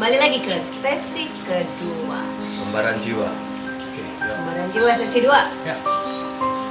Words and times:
kembali 0.00 0.16
lagi 0.16 0.40
ke 0.40 0.56
sesi 0.56 1.28
kedua 1.44 2.24
Lembaran 2.40 2.96
jiwa. 3.04 3.28
Yuk. 3.92 4.08
Gambaran 4.16 4.66
jiwa 4.72 4.96
sesi 4.96 5.28
2 5.28 5.28
Ya. 5.68 5.76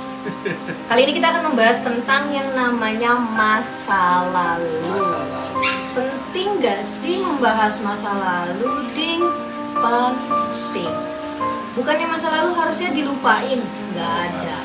Kali 0.89 1.05
ini 1.05 1.13
kita 1.13 1.37
akan 1.37 1.53
membahas 1.53 1.77
tentang 1.85 2.33
yang 2.33 2.49
namanya 2.57 3.21
masa 3.21 4.25
lalu 4.33 4.81
Masa 4.81 5.21
lalu. 5.29 5.61
Penting 5.93 6.57
gak 6.57 6.81
sih 6.81 7.21
membahas 7.21 7.77
masa 7.85 8.17
lalu, 8.17 8.65
Ding? 8.97 9.21
Penting 9.77 10.89
Bukannya 11.77 12.09
masa 12.09 12.33
lalu 12.33 12.57
harusnya 12.57 12.89
dilupain 12.89 13.61
Gak 13.93 14.09
ada 14.25 14.57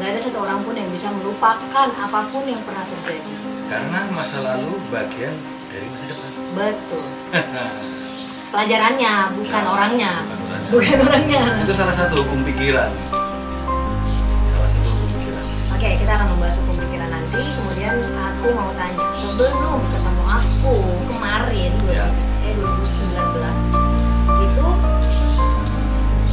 Gak 0.00 0.08
ada 0.08 0.16
satu 0.24 0.40
orang 0.40 0.64
pun 0.64 0.72
yang 0.72 0.88
bisa 0.88 1.12
melupakan 1.20 1.92
apa 1.92 2.20
pun 2.32 2.48
yang 2.48 2.64
pernah 2.64 2.80
terjadi 2.96 3.32
Karena 3.68 4.08
masa 4.16 4.40
lalu 4.40 4.80
bagian 4.88 5.36
dari 5.68 5.84
masa 5.92 6.08
depan. 6.08 6.32
Betul 6.56 7.04
Pelajarannya, 8.50 9.12
bukan 9.38 9.62
Ya, 9.62 9.70
orangnya 9.70 10.10
bukan 10.26 10.38
orangnya. 10.42 10.70
Bukan 10.74 10.98
orangnya 11.06 11.42
Itu 11.62 11.74
salah 11.74 11.94
satu 11.94 12.26
hukum 12.26 12.42
pikiran. 12.42 12.90
Salah 14.50 14.70
satu 14.74 14.88
hukum 14.90 15.08
pikiran. 15.14 15.44
Oke, 15.78 15.88
kita 16.02 16.12
akan 16.18 16.26
membahas 16.34 16.56
hukum 16.58 16.74
pikiran 16.82 17.08
nanti. 17.14 17.42
Kemudian 17.54 17.94
aku 18.10 18.46
mau 18.50 18.70
tanya, 18.74 19.06
sebelum 19.14 19.78
ketemu 19.86 20.24
aku 20.26 20.74
kemarin 21.06 21.72
Ya. 21.86 22.06
eh 22.42 22.54
2019 22.58 23.62
itu 24.40 24.66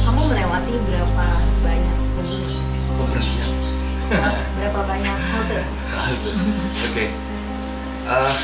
kamu 0.02 0.20
melewati 0.26 0.74
berapa 0.90 1.26
banyak? 1.62 1.96
Pemberhentian. 2.98 3.50
berapa 4.58 4.80
banyak 4.82 5.16
halte? 5.22 5.60
Oke. 6.82 7.06
Eh, 8.08 8.34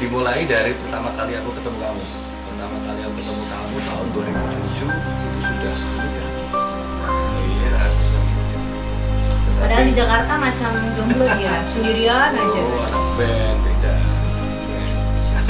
dimulai 0.00 0.48
dari 0.48 0.72
pertama 0.80 1.12
kali 1.12 1.36
aku 1.36 1.52
ketemu 1.52 1.76
kamu. 1.76 2.23
Pertama 2.54 2.78
kali 2.86 3.02
aku 3.02 3.18
ketemu 3.18 3.44
kamu 3.50 3.78
tahun 3.82 4.06
2007 4.14 4.86
itu 4.86 5.10
sudah 5.42 5.74
menikah. 5.74 6.30
Iya. 7.34 7.82
Padahal 9.58 9.84
di 9.90 9.92
Jakarta 9.98 10.32
macam 10.38 10.70
jomblo 10.94 11.26
dia, 11.34 11.54
sendirian 11.74 12.30
aja. 12.30 12.60
Oh, 12.62 12.86
anak 12.86 13.06
band 13.18 13.58
beda. 13.58 13.94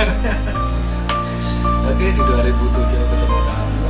Oke, 1.92 2.06
di 2.08 2.22
2007 2.24 2.72
aku 2.72 3.04
ketemu 3.20 3.40
kamu. 3.52 3.88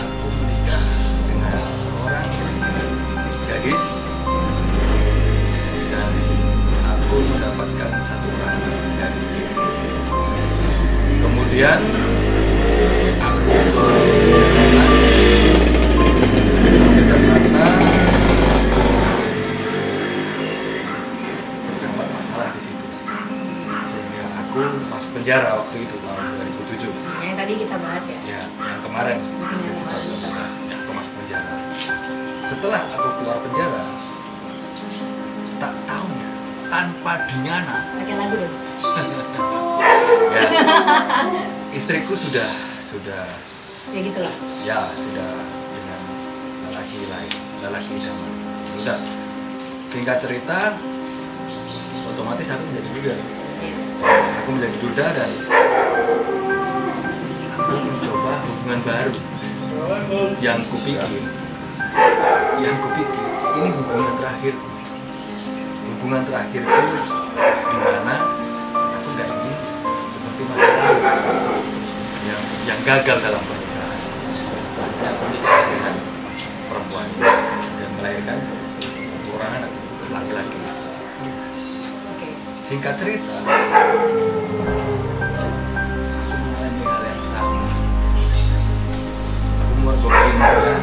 Aku 0.00 0.26
menikah 0.40 0.84
dengan 1.28 1.68
seorang 1.68 2.28
gadis 3.44 3.82
dan 5.92 6.12
aku 6.80 7.16
mendapatkan 7.28 7.90
satu 8.00 8.28
orang 8.40 8.56
dari 9.04 9.20
dia. 9.36 9.48
Kemudian 11.16 11.80
penjara 25.12 25.58
waktu 25.58 25.76
itu 25.82 25.96
tahun 25.98 26.22
2007 26.86 27.24
Yang 27.24 27.34
tadi 27.36 27.52
kita 27.58 27.76
bahas 27.80 28.04
ya. 28.04 28.18
ya 28.26 28.42
yang 28.46 28.80
kemarin 28.80 29.18
Hmm. 29.36 29.58
pertama 29.58 30.42
ya, 30.66 30.76
aku 30.76 30.90
masuk 30.92 31.12
penjara 31.16 31.54
setelah 32.46 32.80
aku 32.88 33.08
keluar 33.18 33.38
penjara 33.40 33.82
tak 35.56 35.74
tahunya 35.82 36.28
tanpa 36.66 37.12
dinyana 37.26 37.76
Pakai 37.96 38.14
lagu 38.14 38.34
dong. 38.36 38.54
ya 40.36 40.42
istriku 41.78 42.14
sudah 42.14 42.50
sudah 42.80 43.24
Ya 43.86 44.00
gitulah. 44.02 44.34
ya 44.66 44.80
sudah 44.92 45.30
dengan 45.72 46.00
lelaki 46.68 46.98
lain 47.06 47.32
lelaki 47.62 47.92
idaman 48.02 48.30
udah 48.82 48.98
singkat 49.86 50.18
cerita 50.20 50.74
otomatis 52.12 52.50
aku 52.50 52.62
menjadi 52.66 52.88
duda 52.92 53.14
Yes. 53.56 53.80
aku 54.36 54.48
menjadi 54.52 54.76
duda 54.84 55.06
dan 55.16 55.30
aku 57.56 57.74
mencoba 57.88 58.32
hubungan 58.44 58.80
baru 58.84 59.14
yang 60.44 60.60
kupikir. 60.68 61.22
Yang 62.60 62.76
kupikir 62.84 63.24
ini 63.56 63.68
hubungan 63.72 64.12
terakhirku 64.20 64.68
hubungan 65.86 66.22
terakhirku 66.22 66.80
di 67.48 67.76
mana 67.80 68.16
aku 68.92 69.08
nggak 69.16 69.28
ingin 69.32 69.54
seperti 70.12 70.42
masa 70.44 70.68
lalu 70.68 70.96
yang 72.28 72.40
yang 72.68 72.80
gagal 72.84 73.16
dalam 73.24 73.40
pernikahan 73.40 73.96
akhirnya 74.76 75.08
aku 75.08 75.22
menikah 75.24 75.60
dengan 75.72 75.94
perempuan 76.68 77.06
dan 77.56 77.90
melahirkan 78.16 78.40
satu 79.12 79.28
orang 79.36 79.52
anak 79.60 79.70
laki-laki. 80.08 80.58
Oke. 82.16 82.28
singkat 82.64 82.96
cerita 82.96 83.44
aku 83.44 83.52
mengalami 86.32 86.80
hal 86.80 87.02
yang 87.04 87.24
sama. 87.28 87.60
Aku 89.60 89.72
mergokin 89.84 90.32
dia 90.40 90.76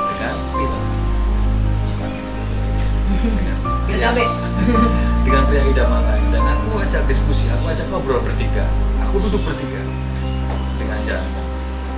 dengan 0.00 0.36
pil 0.48 0.72
dengan 1.92 2.12
Pil 3.84 4.00
dengan 5.28 5.42
pria 5.44 5.62
idaman 5.68 6.02
lain. 6.08 6.26
Dan 6.32 6.40
aku 6.56 6.80
ajak 6.88 7.04
diskusi 7.04 7.52
aku 7.52 7.68
ajak 7.68 7.84
ngobrol 7.92 8.24
bertiga. 8.24 8.64
Aku 9.04 9.20
duduk 9.20 9.44
bertiga. 9.44 9.84
Dengan 10.80 10.98
Jana 11.04 11.40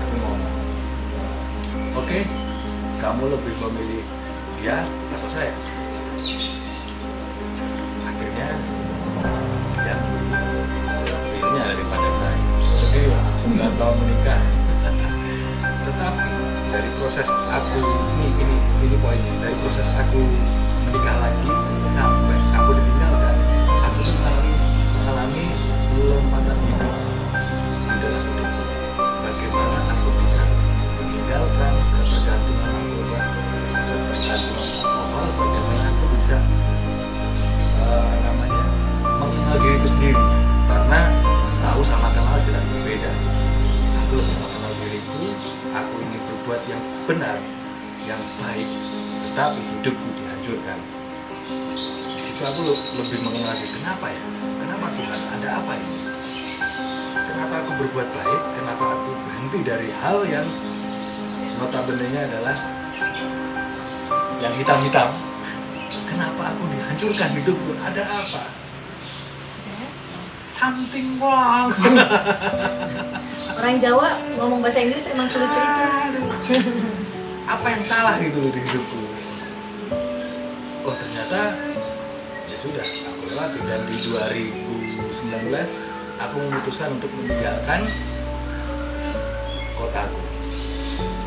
aku 0.02 0.14
ngomong. 0.18 0.54
Oke 2.02 2.45
kamu 2.96 3.28
lebih 3.28 3.54
memilih 3.60 4.04
dia 4.60 4.80
atau 5.12 5.28
saya? 5.28 5.52
Akhirnya 8.08 8.50
dia 9.84 9.96
pilihnya 11.04 11.62
daripada 11.76 12.08
saya. 12.16 12.38
Jadi 12.64 13.00
9 13.52 13.80
tahun 13.80 13.96
menikah. 14.00 14.40
Tetapi 15.86 16.30
dari 16.72 16.90
proses 16.98 17.28
aku 17.30 17.82
ini 18.16 18.28
ini 18.40 18.56
ini 18.88 18.96
poinnya. 19.00 19.32
Dari 19.44 19.56
proses 19.60 19.88
aku 19.96 20.20
menikah 20.88 21.16
lagi 21.20 21.52
sampai 21.92 22.38
aku 22.56 22.70
ditinggalkan 22.80 23.36
aku 23.84 24.00
mengalami 24.08 24.54
mengalami 24.96 25.46
lompatan 25.96 26.65
diriku 39.86 39.94
sendiri. 39.94 40.22
Karena 40.66 41.00
tahu 41.62 41.80
sama 41.86 42.08
kenal 42.10 42.38
jelas 42.42 42.64
berbeda. 42.74 43.10
Aku 44.02 44.12
lebih 44.18 44.36
mengenal 44.42 44.72
diriku 44.82 45.18
aku 45.74 45.94
ingin 46.02 46.22
berbuat 46.26 46.60
yang 46.66 46.82
benar 47.06 47.38
yang 48.06 48.22
baik 48.42 48.68
tetapi 49.30 49.60
hidupku 49.62 50.08
dihancurkan. 50.14 50.78
Di 52.36 52.42
aku 52.44 52.60
le- 52.66 52.84
lebih 53.02 53.18
mengenal 53.26 53.54
diri 53.58 53.72
kenapa 53.78 54.06
ya? 54.10 54.22
Kenapa 54.62 54.86
Tuhan? 54.94 55.20
Ada 55.38 55.48
apa 55.62 55.72
ini? 55.78 55.98
Kenapa 57.14 57.54
aku 57.62 57.72
berbuat 57.82 58.08
baik? 58.10 58.42
Kenapa 58.58 58.84
aku 58.90 59.10
berhenti 59.26 59.58
dari 59.66 59.88
hal 60.02 60.18
yang 60.26 60.46
notabene 61.58 62.20
adalah 62.26 62.56
yang 64.42 64.54
hitam-hitam? 64.54 65.10
Kenapa 66.06 66.42
aku 66.54 66.62
dihancurkan 66.70 67.30
hidupku? 67.38 67.70
Ada 67.82 68.02
apa 68.06 68.55
something 70.66 71.08
wrong 71.22 71.70
Orang 73.56 73.80
Jawa 73.80 74.20
ngomong 74.36 74.60
bahasa 74.60 74.84
Inggris 74.84 75.08
emang 75.08 75.26
selucu 75.32 75.56
itu. 75.56 76.22
apa 77.48 77.66
yang 77.72 77.82
salah 77.82 78.20
gitu 78.20 78.36
loh 78.42 78.52
di 78.52 78.60
hidupku? 78.60 79.00
Oh 80.84 80.92
ternyata 80.92 81.56
ya 82.52 82.56
sudah 82.60 82.84
aku 82.84 83.22
lewati 83.32 83.58
dan 83.64 83.80
di 83.88 83.96
2019 84.12 85.56
aku 86.20 86.36
memutuskan 86.36 86.88
untuk 87.00 87.10
meninggalkan 87.16 87.80
kotaku 89.72 90.20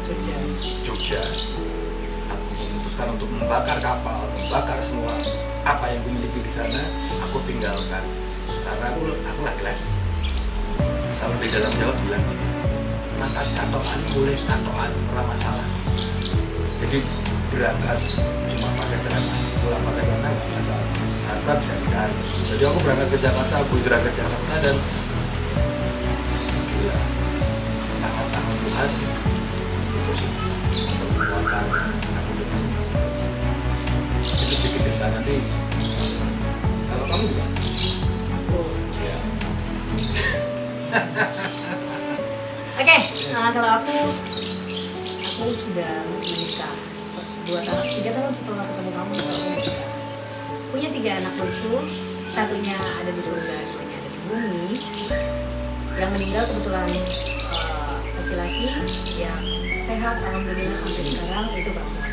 Jogja. 0.06 0.36
Jogja. 0.86 1.22
Aku 2.30 2.50
memutuskan 2.62 3.08
untuk 3.18 3.30
membakar 3.34 3.82
kapal 3.82 4.22
membakar 4.38 4.78
semua 4.86 5.18
apa 5.66 5.86
yang 5.92 6.00
kumiliki 6.06 6.46
di 6.46 6.52
sana 6.52 6.82
aku 7.26 7.42
tinggalkan 7.50 8.06
karena 8.70 8.86
aku 8.94 9.02
aku 9.18 9.42
laki-laki 9.42 9.86
kalau 11.18 11.36
di 11.42 11.48
dalam 11.50 11.72
Jawa 11.74 11.94
bilang 12.06 12.26
mangkat 13.20 13.48
katokan 13.58 14.00
boleh 14.16 14.38
katokan 14.38 14.92
ora 15.12 15.24
masalah. 15.28 15.68
Jadi 16.80 16.98
berangkat 17.52 18.00
cuma 18.56 18.70
pakai 18.80 18.98
celana 19.04 19.36
pulang 19.60 19.82
pakai 19.84 20.04
celana 20.08 20.28
nggak 20.32 20.48
masalah. 20.56 20.88
Harta 21.28 21.52
bisa 21.60 21.74
dicari. 21.84 22.16
Jadi 22.48 22.64
aku 22.64 22.78
berangkat 22.80 23.08
ke 23.12 23.18
Jakarta 23.20 23.56
aku 23.60 23.74
hijrah 23.84 24.00
ke 24.00 24.12
Jakarta 24.16 24.54
dan 24.64 24.76
bilang 26.80 27.06
tangan-tangan 28.00 28.56
Tuhan 28.64 28.90
itu 30.00 30.12
sedikit 34.48 34.82
cerita 34.88 35.06
nanti 35.12 35.36
kalau 36.88 37.06
kamu 37.12 37.24
juga 37.28 37.59
Oke, 42.80 42.98
nah 43.30 43.54
kalau 43.54 43.70
aku 43.78 43.98
aku 45.20 45.46
sudah 45.54 45.94
menikah 46.18 46.74
dua 47.46 47.60
tahun, 47.66 47.86
tiga 47.86 48.12
tahun 48.18 48.32
setelah 48.34 48.66
ketemu 48.66 48.92
kamu. 48.98 49.16
Punya 50.70 50.90
tiga 50.94 51.12
anak 51.22 51.34
lucu, 51.38 51.76
satunya 52.26 52.74
ada 52.74 53.12
di 53.14 53.22
surga, 53.22 53.58
duanya 53.74 53.96
ada 53.98 54.10
di 54.10 54.20
bumi. 54.30 54.70
Yang 56.00 56.10
meninggal 56.16 56.44
kebetulan 56.50 56.88
eh, 56.90 57.96
laki-laki 58.18 58.66
yang 59.18 59.44
sehat, 59.82 60.16
alhamdulillah 60.26 60.78
sampai 60.78 61.04
sekarang 61.06 61.46
itu 61.58 61.70
perempuan. 61.74 62.12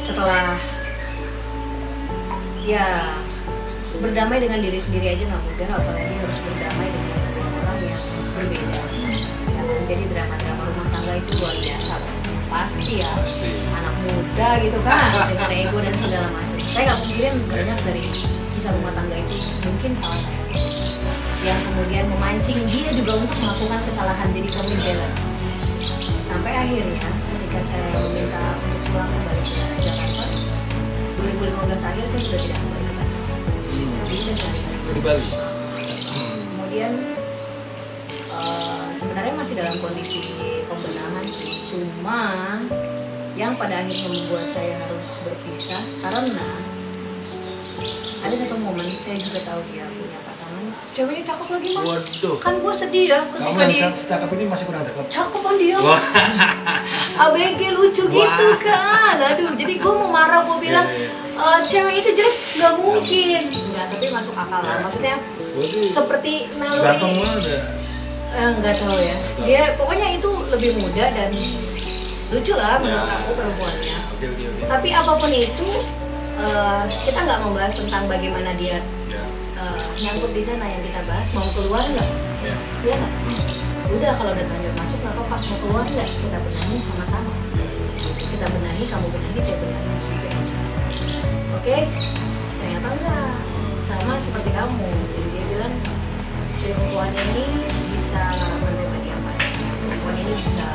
Setelah 0.00 0.56
ya 2.64 3.16
berdamai 4.00 4.38
dengan 4.38 4.60
diri 4.62 4.78
sendiri 4.78 5.16
aja 5.16 5.24
nggak 5.26 5.44
mudah, 5.44 5.68
apalagi 5.76 6.14
harus 6.20 6.38
berdamai 6.44 6.59
jadi 9.90 10.06
drama-drama 10.14 10.62
rumah 10.70 10.86
tangga 10.94 11.12
itu 11.18 11.32
luar 11.42 11.56
biasa. 11.58 11.94
Pasti 12.46 13.02
ya, 13.02 13.10
pasti 13.18 13.50
anak 13.74 13.94
muda 14.06 14.48
gitu 14.62 14.78
kan, 14.86 15.10
dengan 15.34 15.50
ego 15.50 15.78
dan 15.82 15.94
segala 15.98 16.28
macam. 16.30 16.58
Saya 16.62 16.82
nggak 16.86 16.98
mungkin 17.02 17.32
banyak 17.50 17.78
dari 17.82 18.02
kisah 18.54 18.70
rumah 18.78 18.92
tangga 18.94 19.16
itu 19.18 19.36
mungkin 19.66 19.90
salah 19.98 20.18
saya. 20.22 20.42
Yang 21.42 21.60
kemudian 21.66 22.04
memancing 22.06 22.60
dia 22.70 22.90
juga 22.94 23.12
untuk 23.18 23.38
melakukan 23.42 23.80
kesalahan 23.90 24.28
jadi 24.30 24.48
kami 24.54 24.74
balance. 24.78 25.24
Sampai 26.22 26.52
akhirnya 26.54 27.10
ketika 27.10 27.60
saya 27.66 27.86
meminta 28.06 28.44
untuk 28.62 28.80
pulang 28.94 29.10
kembali 29.10 29.42
ke 29.42 29.80
Jakarta, 29.82 30.24
2015 31.18 31.90
akhir 31.90 32.04
saya 32.06 32.22
sudah 32.22 32.40
tidak 32.46 32.58
kembali 32.62 32.84
ke 32.86 32.92
Bandung. 32.94 33.26
hmm. 33.74 33.90
Jadi 34.06 34.16
saya 34.22 34.36
cari 34.38 34.60
di 34.90 35.02
Bali 35.02 35.28
kemudian 36.70 37.19
sebenarnya 39.20 39.36
masih 39.44 39.54
dalam 39.60 39.76
kondisi 39.84 40.20
pembenahan 40.64 41.24
sih. 41.28 41.68
Cuma 41.68 42.56
yang 43.36 43.52
pada 43.52 43.84
akhirnya 43.84 44.08
membuat 44.16 44.48
saya 44.48 44.80
harus 44.80 45.06
berpisah 45.20 45.82
karena 46.00 46.48
ada 48.24 48.34
satu 48.40 48.56
momen 48.64 48.80
saya 48.80 49.20
juga 49.20 49.44
tahu 49.44 49.60
dia 49.68 49.84
punya 49.92 50.18
pasangan. 50.24 50.64
Ceweknya 50.96 51.24
cakep 51.28 51.48
lagi 51.52 51.68
mas. 51.68 51.84
Waduh. 51.84 52.36
Kan 52.40 52.54
gue 52.64 52.72
sedih 52.72 53.04
ya 53.12 53.20
kamu 53.28 53.44
ketika 53.44 53.60
yang 53.60 53.92
dia 53.92 54.08
cakep 54.08 54.28
ini 54.32 54.44
masih 54.48 54.64
kurang 54.72 54.84
cakep. 54.88 55.04
Cakep 55.12 55.40
kan 55.44 55.54
dia? 55.60 55.76
ABG 57.20 57.60
lucu 57.76 58.04
Wah. 58.08 58.16
gitu 58.16 58.48
kan. 58.64 59.16
Aduh 59.36 59.52
jadi 59.52 59.74
gue 59.76 59.92
mau 60.00 60.08
marah 60.08 60.48
gue 60.48 60.56
bilang 60.64 60.88
Iya, 60.88 61.12
iya. 61.12 61.44
"Eh, 61.44 61.60
cewek 61.68 61.94
itu 62.00 62.10
jelek 62.16 62.34
nggak 62.56 62.72
mungkin. 62.80 63.40
Nggak 63.44 63.84
tapi 63.84 64.06
masuk 64.16 64.32
akal 64.32 64.64
lah. 64.64 64.80
Maksudnya 64.80 65.20
berarti 65.52 65.80
seperti 65.92 66.32
naluri 66.56 66.88
Eh, 68.30 68.50
nggak 68.62 68.74
tahu 68.78 68.94
ya. 68.96 69.16
Dia 69.42 69.62
pokoknya 69.74 70.08
itu 70.14 70.30
lebih 70.54 70.70
muda 70.78 71.04
dan 71.10 71.30
lucu 72.30 72.54
lah 72.54 72.78
menurut 72.78 73.10
Ya. 73.10 73.16
aku 73.18 73.30
perempuannya. 73.34 73.96
Tapi 74.70 74.88
apa 74.94 75.12
pun 75.18 75.30
itu 75.30 75.68
eh, 76.38 76.82
kita 76.86 77.18
nggak 77.26 77.40
membahas 77.42 77.74
tentang 77.74 78.06
bagaimana 78.06 78.54
dia 78.54 78.78
eh, 79.58 79.78
nyangkut 80.00 80.30
di 80.30 80.42
sana 80.46 80.62
yang 80.62 80.82
kita 80.86 81.00
bahas. 81.10 81.26
Mau 81.34 81.48
keluar 81.58 81.82
nggak? 81.82 82.08
Ya. 82.46 82.54
Ya 82.86 82.94
nggak? 82.96 83.12
Udah 83.90 84.12
kalau 84.14 84.30
udah 84.30 84.44
terlanjur 84.46 84.74
masuk 84.78 84.98
nggak 85.02 85.14
apa-apa. 85.18 85.36
Mau 85.36 85.56
keluar 85.58 85.84
nggak? 85.84 86.08
Kita 86.08 86.38
benahi 86.38 86.76
sama-sama. 86.86 87.32
Kita 88.30 88.46
benahi 88.46 88.84
kamu 88.86 89.06
benahi 89.10 89.40
saya 89.42 89.56
benahi. 89.58 90.10
Oke? 91.58 91.76
Ternyata 92.56 92.88
enggak 92.94 93.34
sama 93.84 94.14
seperti 94.16 94.50
kamu. 94.54 94.86
Jadi 94.86 95.28
dia 95.34 95.44
bilang 95.50 95.74
si 96.48 96.70
perempuan 96.70 97.10
ini 97.10 97.44
bisa 98.10 98.46
menerima 98.58 98.96
dia 99.06 99.14
apa 99.14 99.32
perempuan 99.86 100.14
ini 100.18 100.32
bisa 100.34 100.68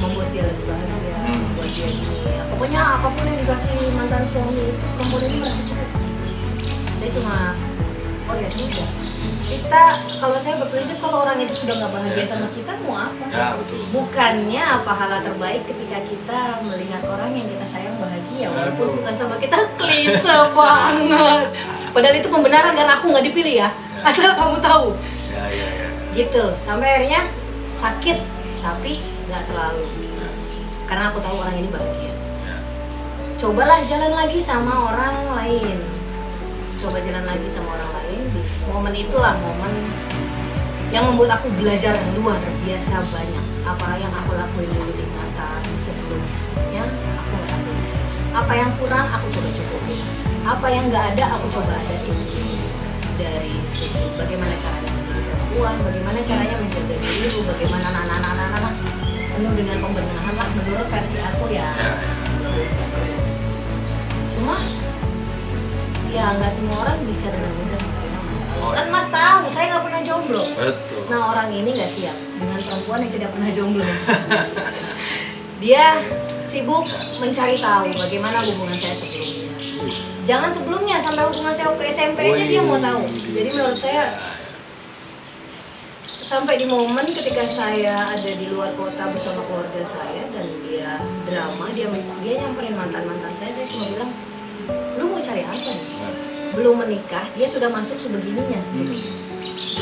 membuat 0.00 0.28
dia 0.30 0.44
lebih 0.44 0.64
bahagia 0.68 0.98
Hmm. 1.20 1.36
membuat 1.36 1.68
dia 1.68 1.88
gini 1.90 2.16
ya, 2.26 2.42
pokoknya 2.48 2.80
apa 2.80 3.08
pun 3.08 3.24
yang 3.24 3.38
dikasih 3.38 3.72
mantan 3.92 4.24
suami 4.26 4.62
itu 4.66 4.84
perempuan 4.96 5.22
ini 5.22 5.36
merasa 5.38 5.62
cukup. 5.64 5.88
Saya 6.96 7.10
cuma 7.12 7.36
oh 8.26 8.36
ya 8.36 8.48
sudah. 8.48 8.88
Kita 9.40 9.82
kalau 10.16 10.36
saya 10.38 10.54
berprinsip 10.56 10.96
kalau 11.00 11.24
orang 11.24 11.40
itu 11.40 11.52
sudah 11.52 11.74
nggak 11.76 11.92
bahagia 11.92 12.24
sama 12.24 12.48
kita 12.52 12.72
mau 12.84 12.96
apa? 13.00 13.24
Ya 13.28 13.48
betul. 13.56 13.80
Bukannya 13.90 14.64
pahala 14.80 15.16
terbaik 15.18 15.62
ketika 15.66 15.98
kita 16.04 16.40
melihat 16.62 17.02
orang 17.04 17.30
yang 17.32 17.44
kita 17.44 17.66
sayang 17.66 17.96
bahagia 17.96 18.46
walaupun 18.48 18.84
Aduh. 18.86 18.96
bukan 19.02 19.14
sama 19.16 19.34
kita. 19.36 19.56
Klise 19.76 20.36
banget. 20.56 21.46
Padahal 21.90 22.16
itu 22.16 22.28
pembenaran 22.28 22.72
karena 22.72 22.96
aku 22.96 23.10
nggak 23.10 23.26
dipilih 23.26 23.54
ya. 23.60 23.68
Asal 24.00 24.32
kamu 24.32 24.56
tahu. 24.60 24.94
Ya 25.30 25.44
ya 25.48 25.66
ya 25.68 25.79
gitu. 26.20 26.44
Sampai 26.60 26.88
akhirnya 27.00 27.22
sakit 27.76 28.18
tapi 28.60 29.00
nggak 29.28 29.42
terlalu. 29.48 29.84
Karena 30.84 31.14
aku 31.14 31.18
tahu 31.22 31.36
orang 31.40 31.56
ini 31.56 31.68
bahagia. 31.72 32.14
Cobalah 33.40 33.80
jalan 33.88 34.12
lagi 34.12 34.38
sama 34.42 34.92
orang 34.92 35.16
lain. 35.40 35.78
Coba 36.80 37.00
jalan 37.00 37.24
lagi 37.24 37.48
sama 37.48 37.72
orang 37.72 37.90
lain. 38.02 38.20
Di 38.36 38.42
momen 38.68 38.94
itulah 38.96 39.34
momen 39.40 39.72
yang 40.90 41.06
membuat 41.06 41.40
aku 41.40 41.48
belajar 41.56 41.96
luar 42.18 42.36
biasa 42.68 42.94
banyak. 43.08 43.44
Apa 43.64 43.96
yang 43.96 44.12
aku 44.12 44.30
lakuin 44.36 44.68
dulu 44.68 44.92
di 44.92 45.04
masa 45.16 45.46
sebelumnya 45.86 46.84
aku 47.16 47.34
lakuin 47.38 47.80
apa 48.30 48.52
yang 48.54 48.70
kurang 48.78 49.06
aku 49.10 49.26
coba 49.34 49.50
cukupin 49.58 50.00
apa 50.46 50.66
yang 50.70 50.84
nggak 50.86 51.04
ada 51.14 51.24
aku 51.34 51.46
coba 51.50 51.74
adain 51.74 52.18
dari 53.18 53.54
situ 53.74 53.98
bagaimana 54.14 54.54
caranya 54.62 54.89
perempuan 55.50 55.82
bagaimana 55.82 56.18
caranya 56.22 56.56
menjaga 56.62 56.94
diri 56.94 57.42
bagaimana 57.42 57.88
anak-anak 58.06 58.74
penuh 59.34 59.52
dengan 59.58 59.76
pembenahan 59.82 60.34
lah 60.38 60.48
menurut 60.54 60.86
versi 60.86 61.18
aku 61.18 61.44
ya. 61.50 61.74
Ya 61.74 61.90
cuma 64.30 64.56
ya 66.14 66.24
nggak 66.38 66.52
semua 66.54 66.76
orang 66.86 67.02
bisa 67.02 67.34
dengan 67.34 67.50
mudah. 67.50 67.82
Oh, 68.62 68.70
kan 68.78 68.86
iya. 68.86 68.94
mas 68.94 69.08
tahu 69.10 69.50
saya 69.50 69.66
nggak 69.74 69.84
pernah 69.90 70.02
jomblo. 70.06 70.42
Betul. 70.54 71.02
Nah 71.10 71.20
orang 71.34 71.48
ini 71.50 71.66
nggak 71.66 71.90
siap 71.98 72.14
dengan 72.38 72.60
perempuan 72.62 72.98
yang 73.02 73.12
tidak 73.18 73.30
pernah 73.34 73.50
jomblo. 73.50 73.86
Dia 75.66 75.98
sibuk 76.38 76.86
mencari 77.18 77.58
tahu 77.58 77.90
bagaimana 77.90 78.38
hubungan 78.46 78.78
saya 78.78 78.94
sebelumnya. 79.02 79.50
Jangan 80.30 80.50
sebelumnya 80.54 80.96
sampai 81.02 81.26
hubungan 81.26 81.54
saya 81.58 81.74
ke 81.74 81.84
SMP 81.90 82.18
aja 82.38 82.44
dia 82.46 82.62
mau 82.62 82.78
tahu. 82.78 83.02
Jadi 83.10 83.50
menurut 83.50 83.74
saya 83.74 84.14
sampai 86.30 86.62
di 86.62 86.66
momen 86.70 87.10
ketika 87.10 87.42
saya 87.42 88.14
ada 88.14 88.30
di 88.30 88.46
luar 88.54 88.70
kota 88.78 89.02
bersama 89.10 89.42
keluarga 89.50 89.82
saya 89.82 90.22
dan 90.30 90.46
dia 90.62 90.94
drama 91.26 91.66
dia 91.74 91.90
dia 92.22 92.34
nyamperin 92.38 92.70
mantan 92.78 93.02
mantan 93.02 93.32
saya 93.34 93.50
saya 93.50 93.66
cuma 93.66 93.84
bilang 93.90 94.10
lu 94.94 95.04
mau 95.10 95.18
cari 95.18 95.42
apa 95.42 95.58
nih 95.58 95.82
belum 96.54 96.74
menikah 96.78 97.26
dia 97.34 97.50
sudah 97.50 97.66
masuk 97.66 97.98
sebegininya 97.98 98.62
Hmm. 98.62 98.94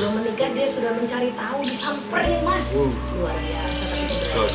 belum 0.00 0.12
menikah 0.24 0.48
dia 0.56 0.64
sudah 0.64 0.96
mencari 0.96 1.36
tahu 1.36 1.58
disamperin 1.68 2.40
mas 2.40 2.64
Uh. 2.72 2.92
luar 3.20 3.36
biasa 3.36 3.84
tapi 3.84 4.48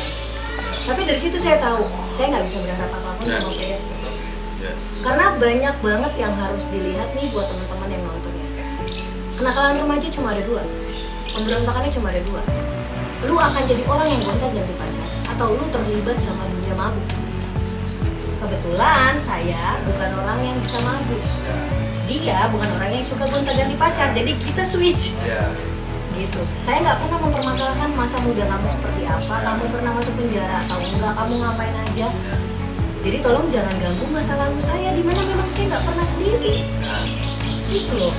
tapi 0.90 1.00
dari 1.06 1.20
situ 1.22 1.38
saya 1.38 1.62
tahu 1.62 1.86
saya 2.10 2.26
nggak 2.34 2.42
bisa 2.42 2.58
berharap 2.58 2.90
apa 2.90 3.10
pun 3.14 3.24
Ya. 3.30 3.38
sama 3.38 3.50
saya 3.54 3.76
seperti 3.78 4.02
itu. 4.02 4.10
Ya. 4.66 4.72
karena 4.98 5.26
banyak 5.38 5.74
banget 5.78 6.12
yang 6.18 6.34
harus 6.34 6.64
dilihat 6.74 7.08
nih 7.14 7.30
buat 7.30 7.46
teman-teman 7.46 7.86
yang 7.86 8.02
nonton 8.02 8.32
ya 8.34 8.48
kenakalan 9.38 9.78
remaja 9.78 10.08
cuma 10.10 10.34
ada 10.34 10.42
dua 10.42 10.62
pemberontakannya 11.32 11.90
cuma 11.92 12.12
ada 12.12 12.20
dua. 12.28 12.42
Lu 13.24 13.34
akan 13.40 13.62
jadi 13.64 13.82
orang 13.88 14.08
yang 14.08 14.20
gonta 14.20 14.46
ganti 14.52 14.74
pacar 14.76 15.08
atau 15.32 15.46
lu 15.56 15.64
terlibat 15.72 16.16
sama 16.20 16.44
dunia 16.52 16.74
mabuk. 16.76 17.08
Kebetulan 18.44 19.12
saya 19.16 19.80
bukan 19.88 20.10
orang 20.20 20.38
yang 20.44 20.56
bisa 20.60 20.78
mabuk. 20.84 21.22
Dia 22.04 22.38
bukan 22.52 22.68
orang 22.76 22.90
yang 22.92 23.04
suka 23.04 23.24
gonta 23.24 23.52
ganti 23.56 23.76
pacar 23.80 24.12
jadi 24.12 24.32
kita 24.36 24.62
switch. 24.68 25.16
Ya. 25.24 25.48
gitu. 26.14 26.38
Saya 26.62 26.78
nggak 26.78 26.98
pernah 27.02 27.18
mempermasalahkan 27.26 27.90
masa 27.98 28.22
muda 28.22 28.46
kamu 28.46 28.66
seperti 28.70 29.02
apa 29.02 29.36
kamu 29.42 29.64
pernah 29.66 29.92
masuk 29.98 30.14
penjara 30.14 30.62
atau 30.62 30.78
enggak 30.78 31.12
kamu 31.16 31.34
ngapain 31.42 31.74
aja. 31.74 32.08
Jadi 33.04 33.16
tolong 33.20 33.46
jangan 33.50 33.74
ganggu 33.82 34.04
masa 34.14 34.32
lalu 34.38 34.62
saya 34.62 34.94
di 34.94 35.02
mana 35.02 35.20
memang 35.26 35.48
saya 35.50 35.64
nggak 35.74 35.84
pernah 35.84 36.06
sendiri. 36.06 36.54
Nah, 36.80 37.02
gitu 37.72 37.92
loh 37.98 38.14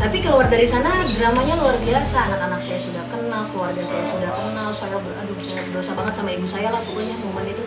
tapi 0.00 0.24
keluar 0.24 0.48
dari 0.48 0.64
sana 0.64 1.04
dramanya 1.12 1.60
luar 1.60 1.76
biasa. 1.76 2.32
Anak-anak 2.32 2.60
saya 2.64 2.80
sudah 2.80 3.04
kenal 3.12 3.44
keluarga 3.52 3.84
saya 3.84 4.00
sudah 4.08 4.32
kenal. 4.32 4.72
Saya 4.72 4.96
ber- 4.96 5.18
aduh 5.20 5.36
saya 5.36 5.60
berdosa 5.68 5.92
banget 5.92 6.14
sama 6.16 6.30
ibu 6.32 6.48
saya 6.48 6.68
lah. 6.72 6.80
Pokoknya 6.80 7.20
momen 7.20 7.44
itu 7.52 7.64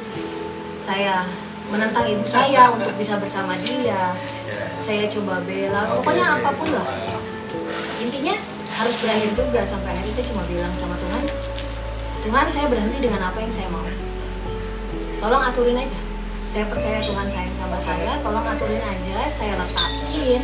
saya 0.82 1.30
menentang 1.70 2.10
ibu 2.10 2.26
saya 2.26 2.74
untuk 2.74 2.98
bisa 2.98 3.22
bersama 3.22 3.54
dia. 3.62 4.18
Ya. 4.50 4.66
saya 4.82 5.06
coba 5.14 5.46
bela. 5.46 5.94
Pokoknya 6.02 6.26
apa 6.42 6.50
pun 6.58 6.74
lah. 6.74 6.88
Intinya 8.02 8.34
harus 8.82 8.96
berakhir 8.98 9.30
juga. 9.38 9.62
Sampai 9.62 9.94
akhirnya 9.94 10.14
saya 10.18 10.26
cuma 10.34 10.44
bilang 10.50 10.74
sama 10.82 10.98
Tuhan 10.98 11.24
Tuhan 12.24 12.46
saya 12.50 12.66
berhenti 12.66 12.98
dengan 12.98 13.30
apa 13.30 13.38
yang 13.46 13.54
saya 13.54 13.70
mau. 13.70 13.86
Tolong 15.22 15.44
aturin 15.54 15.78
aja. 15.78 16.00
Saya 16.50 16.66
percaya 16.66 16.98
Tuhan 17.06 17.28
sayang 17.30 17.53
sama 17.74 17.90
saya 17.90 18.22
tolong 18.22 18.46
aturin 18.46 18.78
aja 18.80 19.18
saya 19.34 19.54
letakin 19.58 20.42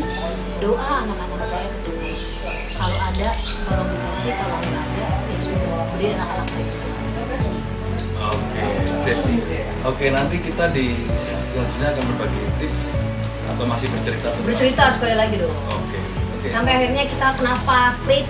doa 0.58 0.94
anak-anak 1.06 1.46
saya 1.46 1.68
ke 1.70 1.78
Tuhan 1.86 2.18
kalau 2.74 2.98
ada 3.06 3.30
tolong 3.70 3.86
dikasih 3.88 4.32
kalau 4.34 4.58
nggak 4.60 4.82
ada 4.82 5.06
ya 5.30 5.38
sudah 5.40 5.74
beri 5.94 6.08
anak-anak 6.10 6.48
saya 6.50 6.68
Oke, 8.20 8.64
sip. 9.00 9.18
Oke, 9.88 10.06
nanti 10.10 10.42
kita 10.42 10.68
di 10.70 10.90
sesi 11.16 11.56
selanjutnya 11.56 11.88
akan 11.94 12.04
berbagi 12.10 12.42
tips 12.58 12.84
atau 13.48 13.64
masih 13.64 13.88
bercerita 13.90 14.28
tentang 14.28 14.44
bercerita 14.44 14.84
sekali 14.92 15.16
lagi 15.16 15.36
dong 15.38 15.54
Oke, 15.70 16.00
oke. 16.36 16.48
sampai 16.50 16.72
akhirnya 16.76 17.04
kita 17.06 17.28
kenapa 17.38 17.78
klik 18.04 18.26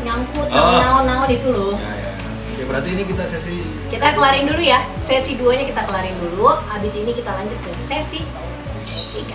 nyangkut 0.00 0.48
Oh. 0.48 0.76
naon-naon 0.80 1.28
itu 1.28 1.48
loh 1.48 1.76
Ya, 1.76 1.92
ya. 1.92 2.03
Oke, 2.54 2.70
berarti 2.70 2.94
ini 2.94 3.02
kita 3.02 3.26
sesi 3.26 3.66
kita 3.90 4.14
kelarin 4.14 4.46
dulu 4.46 4.62
ya 4.62 4.78
sesi 4.94 5.34
2 5.34 5.58
nya 5.58 5.66
kita 5.66 5.90
kelarin 5.90 6.14
dulu 6.22 6.46
habis 6.70 6.94
ini 6.94 7.10
kita 7.10 7.34
lanjut 7.34 7.58
ke 7.58 7.74
sesi 7.82 8.22
3 8.22 9.26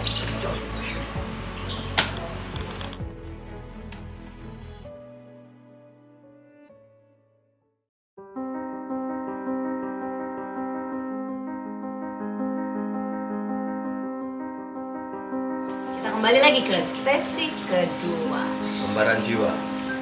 kita 15.92 16.08
kembali 16.08 16.40
lagi 16.40 16.64
ke 16.64 16.80
sesi 16.80 17.52
kedua 17.68 18.48
lembaran 18.88 19.20
jiwa. 19.28 19.52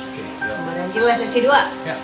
Oke, 0.05 0.21
ya. 0.21 0.85
Jiwa 0.93 1.17
sesi 1.17 1.41
2 1.41 1.49
Ya. 1.81 1.97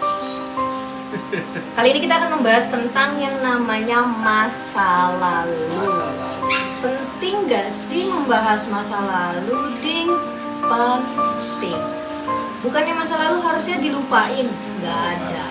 Kali 1.74 1.88
ini 1.90 2.00
kita 2.06 2.16
akan 2.22 2.30
membahas 2.38 2.70
tentang 2.70 3.18
yang 3.18 3.34
namanya 3.42 4.06
masa 4.06 5.18
lalu. 5.18 5.66
Masa 5.74 6.06
lalu. 6.14 6.46
Penting 6.80 7.36
gak 7.50 7.70
sih 7.74 8.06
membahas 8.06 8.68
masa 8.70 9.02
lalu, 9.02 9.58
Ding? 9.82 10.12
Penting. 10.62 11.80
Bukannya 12.62 12.94
masa 12.96 13.20
lalu 13.20 13.44
harusnya 13.44 13.76
dilupain, 13.76 14.48
nggak 14.80 15.00
ada. 15.20 15.46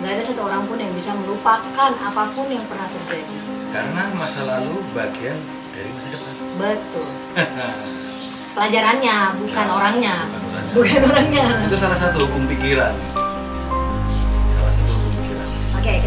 Nggak 0.00 0.12
ada 0.18 0.22
satu 0.24 0.40
orang 0.42 0.66
pun 0.66 0.80
yang 0.80 0.90
bisa 0.96 1.14
melupakan 1.14 1.92
apa 1.92 2.22
pun 2.34 2.46
yang 2.50 2.64
pernah 2.66 2.88
terjadi. 2.90 3.36
Karena 3.70 4.02
masa 4.16 4.42
lalu 4.42 4.82
bagian 4.90 5.38
dari 5.70 5.90
masa 5.94 6.08
depan. 6.10 6.34
Betul. 6.58 7.08
Pelajarannya, 8.56 9.16
bukan 9.38 9.62
Ya, 9.62 9.70
orangnya. 9.70 10.14
bukan 10.26 10.42
orangnya. 10.42 10.74
Bukan 10.74 11.00
orangnya. 11.06 11.46
Itu 11.70 11.76
salah 11.78 11.98
satu 11.98 12.26
hukum 12.26 12.50
pikiran. 12.50 12.90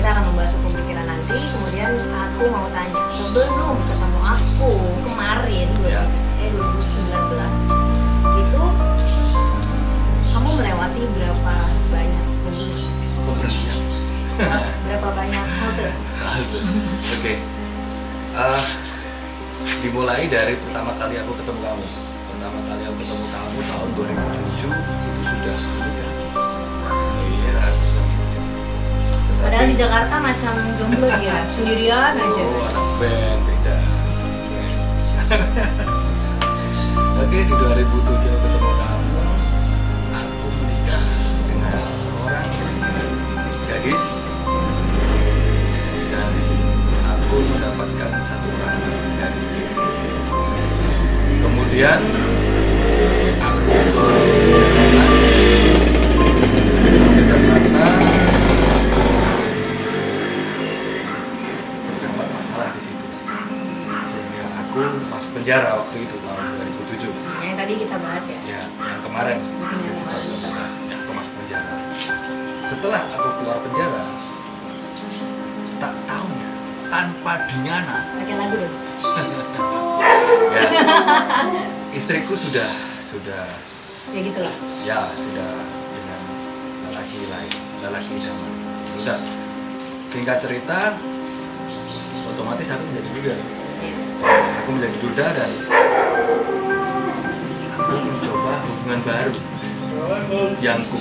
Kita 0.04 0.20
akan 0.20 0.36
membahas 0.36 0.52
hukum 0.60 0.72
pikiran 0.76 1.08
nanti. 1.08 1.40
Kemudian 1.56 1.96
aku 2.12 2.52
mau 2.52 2.68
tanya, 2.76 3.08
sebelum 3.08 3.80
ketemu 3.88 4.20
aku 4.20 4.72
kemarin, 5.00 5.70
Ya. 5.80 6.04
eh 6.44 6.52
2019, 6.52 7.56
itu 8.36 8.64
kamu 10.28 10.50
melewati 10.60 11.04
berapa 11.08 11.56
banyak 11.88 12.24
berapa 14.92 15.08
banyak 15.08 15.46
halte? 15.56 15.88
Oke. 17.16 17.34
Eh, 18.36 18.64
dimulai 19.88 20.28
dari 20.28 20.60
pertama 20.68 20.92
kali 21.00 21.16
aku 21.16 21.32
ketemu 21.32 21.60
kamu. 21.64 21.86
Pertama 22.28 22.60
kali 22.68 22.84
aku 22.92 22.96
ketemu 23.08 23.26
kamu 23.32 23.58
tahun 23.72 23.88
2007 23.96 24.68
itu 24.68 24.92
sudah 25.24 25.60
menikah. 25.80 26.13
Padahal 29.44 29.68
di 29.68 29.76
Jakarta 29.76 30.16
macam 30.24 30.54
jomblo 30.80 31.12
ya, 31.20 31.44
sendirian 31.52 32.16
aja. 32.16 32.44
Oh, 32.48 32.64
anak 32.64 32.88
band 32.96 33.42
beda. 33.44 33.76
Di 37.34 37.40
2007 37.50 37.58
aku 37.84 37.98
ketemu 38.14 38.72
kamu. 38.78 39.22
Aku 40.14 40.48
menikah 40.54 41.06
dengan 41.50 41.82
seorang 41.98 42.50
gadis 43.68 44.04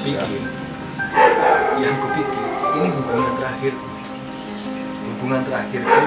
yang 0.02 0.18
kupikir 0.18 0.50
yang 1.78 1.94
kupikir 2.02 2.38
ini 2.74 2.88
hubungan 2.90 3.32
terakhir. 3.38 3.74
Hubungan 5.02 5.40
terakhirku 5.46 5.98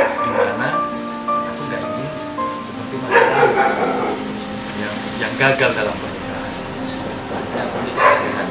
di 0.00 0.30
mana 0.32 0.68
aku 1.28 1.60
nggak 1.68 1.80
ingin 1.84 2.08
seperti 2.64 2.94
masa 2.96 3.20
lalu 3.28 3.52
yang 4.80 4.94
yang 5.20 5.32
gagal 5.36 5.70
dalam 5.76 5.94
pernikahan. 6.00 6.52
Akhirnya 7.28 7.62
aku 7.68 7.78
dengan 8.24 8.48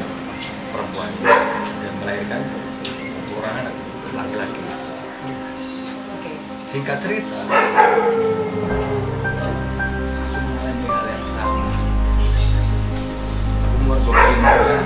perempuan 0.70 1.10
dan 1.82 1.92
melahirkan 1.98 2.40
satu 2.46 3.32
orang 3.42 3.54
anak 3.66 3.74
laki-laki. 4.14 4.62
Singkat 6.70 6.98
cerita 7.02 7.38
dia 14.06 14.78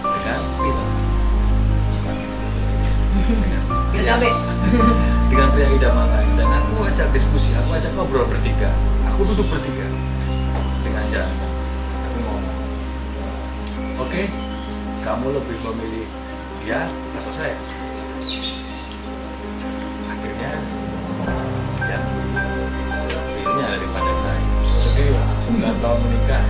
dengan 0.00 0.40
pil 0.56 0.78
dengan 3.92 4.16
Pil 4.20 4.36
dengan 5.26 5.48
pria 5.52 5.68
idaman 5.68 6.06
lain 6.08 6.32
dan 6.38 6.48
aku 6.62 6.86
ajak 6.86 7.08
diskusi 7.12 7.52
aku 7.58 7.76
ajak 7.76 7.92
ngobrol 7.98 8.24
bertiga. 8.30 8.70
Aku 9.12 9.26
duduk 9.26 9.46
bertiga. 9.50 9.84
Dengan 10.80 11.04
Jan 11.10 11.28
aku 12.06 12.18
ngomong. 12.22 12.56
Oke 14.06 14.30
kamu 15.02 15.26
lebih 15.34 15.56
memilih 15.60 16.06
dia 16.62 16.86
atau 17.18 17.32
saya? 17.34 17.56
Akhirnya 20.08 20.52
ya 21.84 21.98
pilihnya 23.34 23.66
daripada 23.76 24.12
saya. 24.24 24.42
Jadi 24.66 25.04
9 25.50 25.82
tahun 25.84 25.98
menikah 26.06 26.44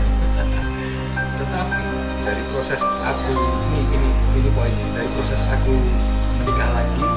dari 2.27 2.43
proses 2.51 2.83
aku 2.83 3.39
ini 3.71 3.87
ini 3.87 4.11
ini 4.35 4.51
poinnya. 4.51 4.87
Dari 4.99 5.09
proses 5.15 5.39
aku 5.47 5.75
menikah 6.43 6.71
lagi 6.75 7.16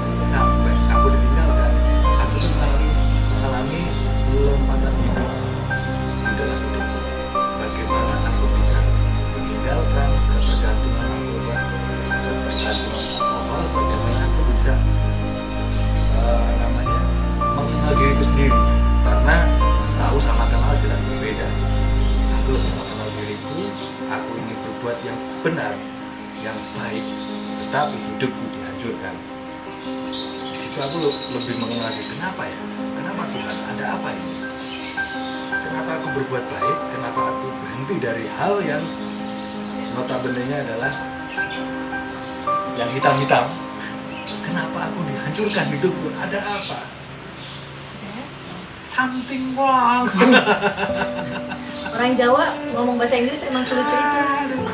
Jawa 52.19 52.51
ngomong 52.75 52.99
bahasa 52.99 53.15
Inggris 53.15 53.47
emang 53.47 53.63
sulit 53.63 53.87
cerita. 53.87 54.43
Aduh. 54.43 54.67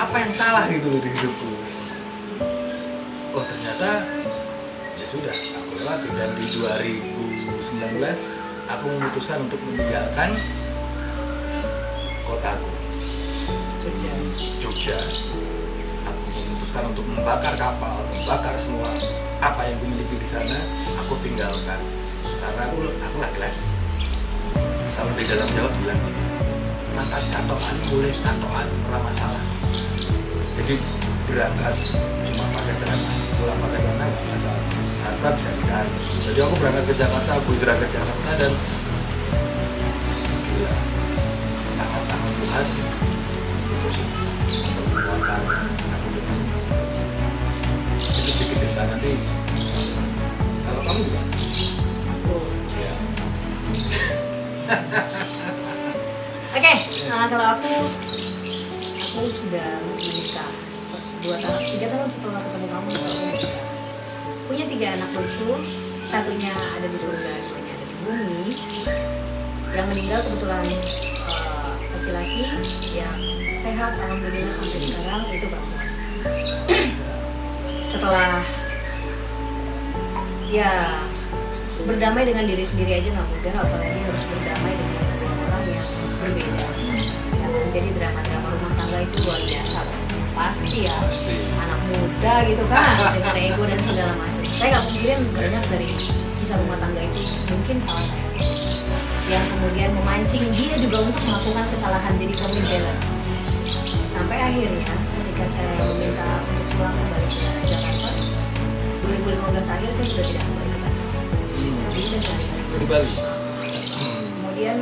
Apa 0.00 0.16
yang 0.16 0.32
salah 0.32 0.64
gitu 0.72 0.88
loh 0.88 0.96
di 1.04 1.12
hidupku? 1.12 1.48
Oh 3.36 3.44
ternyata 3.44 4.00
ya 4.96 5.06
sudah 5.12 5.36
aku 5.36 5.72
lewati 5.76 6.08
dan 6.16 6.32
di 6.32 6.44
2019 6.56 8.00
aku 8.64 8.84
memutuskan 8.96 9.44
untuk 9.44 9.60
meninggalkan 9.60 10.32
kotaku 12.24 12.72
Jogja. 13.84 14.12
Jogja. 14.56 14.98
Aku 16.08 16.22
memutuskan 16.32 16.96
untuk 16.96 17.04
membakar 17.12 17.60
kapal, 17.60 18.08
membakar 18.08 18.56
semua 18.56 18.88
apa 19.36 19.68
yang 19.68 19.76
kumiliki 19.84 20.16
di 20.16 20.24
sana, 20.24 20.56
aku 20.96 21.12
tinggalkan. 21.20 21.80
Karena 22.24 22.72
aku 22.72 22.88
aku 22.88 23.16
laki-laki. 23.20 23.71
Kalau 25.02 25.18
di 25.18 25.26
dalam 25.26 25.50
Jawa 25.50 25.66
bilang 25.82 25.98
makan 26.94 27.24
katoan 27.34 27.76
boleh 27.90 28.14
katoan 28.14 28.66
ora 28.86 28.98
masalah. 29.02 29.42
Jadi 30.54 30.78
berangkat 31.26 31.74
cuma 32.30 32.44
pakai 32.54 32.74
celana, 32.78 33.10
pulang 33.34 33.58
pakai 33.66 33.80
celana 33.82 34.04
nggak 34.06 34.26
masalah. 34.30 34.62
Harta 35.02 35.28
bisa 35.34 35.50
dicari. 35.58 35.90
Jadi 36.22 36.38
aku 36.46 36.54
berangkat 36.54 36.84
ke 36.86 36.94
Jakarta, 36.94 37.30
aku 37.34 37.48
hijrah 37.50 37.76
ke 37.82 37.86
Jakarta 37.90 38.30
dan 38.38 38.52
gila 40.46 40.74
tangan-tangan 41.82 42.32
Tuhan 42.38 42.66
untuk 43.74 43.94
menguatkan 44.86 45.42
aku 45.98 46.08
dengan 46.14 46.38
itu 48.06 48.20
sedikit 48.22 48.54
cerita 48.54 48.82
nanti 48.86 49.12
kalau 50.62 50.80
kamu 50.86 51.00
juga 51.10 51.20
Oh. 52.22 52.46
ya 52.78 52.94
Oke, 56.52 56.74
nah 57.08 57.28
kalau 57.28 57.46
aku 57.56 57.72
aku 58.92 59.20
sudah 59.28 59.68
menikah 59.84 60.50
dua 61.20 61.36
tahun, 61.38 61.60
tiga 61.60 61.86
tahun 61.92 62.08
setelah 62.08 62.40
ketemu 62.40 62.66
kamu 62.72 62.88
aku 62.92 63.10
menikah. 63.12 63.54
Punya 64.48 64.64
tiga 64.68 64.86
anak 64.96 65.10
lucu, 65.12 65.50
satunya 66.00 66.52
ada 66.52 66.86
di 66.88 66.98
surga, 66.98 67.32
duanya 67.52 67.72
ada 67.72 67.84
di 67.84 67.96
bumi. 68.04 68.42
Yang 69.72 69.86
meninggal 69.88 70.20
kebetulan 70.28 70.64
eh, 70.64 71.72
laki-laki 71.92 72.44
yang 72.96 73.18
sehat, 73.56 73.92
alhamdulillah 73.96 74.52
sampai 74.56 74.78
sekarang 74.88 75.22
itu 75.32 75.46
perempuan. 75.48 75.88
Setelah 77.84 78.40
ya 80.52 81.00
berdamai 81.84 82.22
dengan 82.26 82.44
diri 82.46 82.64
sendiri 82.64 83.02
aja 83.02 83.08
nggak 83.12 83.28
mudah, 83.28 83.54
apalagi 83.58 84.00
harus 84.06 84.24
berdamai 84.30 84.74
dengan 84.78 85.34
orang 85.46 85.64
yang 85.66 85.86
berbeda. 86.22 86.54
Ya, 86.62 87.46
kan? 87.46 87.66
jadi 87.74 87.88
drama-drama 87.98 88.48
rumah 88.54 88.72
tangga 88.78 88.98
itu 89.02 89.16
luar 89.26 89.40
biasa. 89.42 89.80
Pasti 90.32 90.78
ya 90.88 90.96
pasti 91.04 91.36
anak 91.60 91.80
muda 91.92 92.34
gitu 92.48 92.64
kan 92.72 93.12
dengan 93.14 93.36
ego 93.36 93.62
dan 93.68 93.80
segala 93.84 94.12
macam. 94.16 94.42
Saya 94.42 94.68
nggak 94.72 94.84
mungkin 94.88 95.18
banyak 95.36 95.64
dari 95.68 95.88
kisah 96.42 96.58
rumah 96.58 96.78
tangga 96.82 97.00
itu 97.06 97.22
mungkin 97.54 97.76
salah 97.78 98.02
saya 98.02 98.26
yang 99.30 99.46
kemudian 99.46 99.90
memancing 99.94 100.44
dia 100.58 100.74
juga 100.74 101.06
untuk 101.06 101.22
melakukan 101.22 101.64
kesalahan 101.70 102.12
jadi 102.18 102.34
kami 102.34 102.58
balance 102.66 103.10
sampai 104.10 104.38
akhirnya 104.50 104.90
ketika 104.90 105.44
saya 105.54 105.70
meminta 105.94 106.28
untuk 106.42 106.66
pulang 106.74 106.94
kembali 106.98 107.28
ke 107.30 107.64
Jakarta 107.70 108.10
2015 109.06 109.72
akhir 109.72 109.90
saya 109.94 110.06
sudah 110.10 110.26
tidak 110.34 110.44
kembali 110.50 110.71
di 111.92 112.86
Bali? 112.88 113.12
Hmm. 113.92 114.24
kemudian 114.32 114.78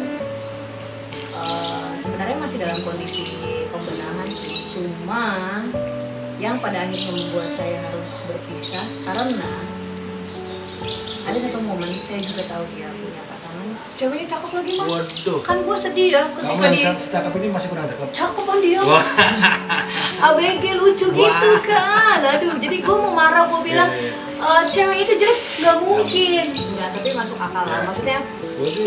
eh, 1.35 1.89
sebenarnya 1.99 2.37
masih 2.39 2.57
dalam 2.59 2.79
kondisi 2.81 3.25
pembenahan 3.67 4.29
sih. 4.31 4.71
Cuma 4.71 5.25
yang 6.39 6.57
pada 6.57 6.87
akhirnya 6.87 7.11
membuat 7.13 7.51
saya 7.53 7.83
harus 7.83 8.11
berpisah 8.25 8.85
karena 9.05 9.51
ada 11.21 11.37
satu 11.37 11.59
momen 11.61 11.85
saya 11.85 12.23
juga 12.23 12.43
tahu 12.49 12.65
dia 12.73 12.89
punya 12.89 13.23
pasangan. 13.27 13.67
Ceweknya 13.99 14.27
cakep 14.31 14.51
lagi 14.55 14.73
mas. 14.73 14.87
Waduh. 14.89 15.41
Kan 15.45 15.57
gue 15.61 15.77
sedih 15.77 16.09
ya 16.11 16.23
kamu 16.31 16.47
ketika 16.47 16.65
yang 16.65 16.73
dia 16.73 16.87
cakep- 16.89 17.11
cakep 17.13 17.33
ini 17.37 17.49
masih 17.51 17.69
kurang 17.69 17.87
cakep. 17.87 18.09
Cakepan 18.15 18.59
dia? 18.63 18.81
Wah. 18.81 19.05
ABG 20.31 20.65
lucu 20.79 21.07
Wah. 21.11 21.17
gitu 21.19 21.51
kan. 21.67 22.19
Aduh 22.39 22.55
jadi 22.57 22.77
gue 22.79 22.97
mau 22.97 23.13
marah 23.13 23.45
gue 23.45 23.61
bilang 23.61 23.91
Iya, 23.91 24.15
"Eh, 24.41 24.63
cewek 24.73 24.99
itu 25.05 25.13
jelek 25.21 25.39
nggak 25.61 25.77
mungkin. 25.85 26.45
Nggak 26.49 26.89
tapi 26.97 27.09
masuk 27.13 27.37
akal 27.37 27.65
lah. 27.65 27.77
Ya. 27.77 27.85
maksudnya 27.85 28.19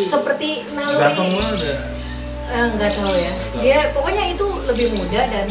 seperti 0.03 0.49
naluri 0.73 0.97
ganteng 0.99 1.29
banget 1.29 1.59
ya? 1.61 1.75
Eh, 2.43 2.65
nggak 2.75 2.91
tahu 2.93 3.13
ya. 3.13 3.33
Dia 3.61 3.79
pokoknya 3.93 4.23
itu 4.33 4.45
lebih 4.67 4.87
muda 4.97 5.21
dan 5.29 5.47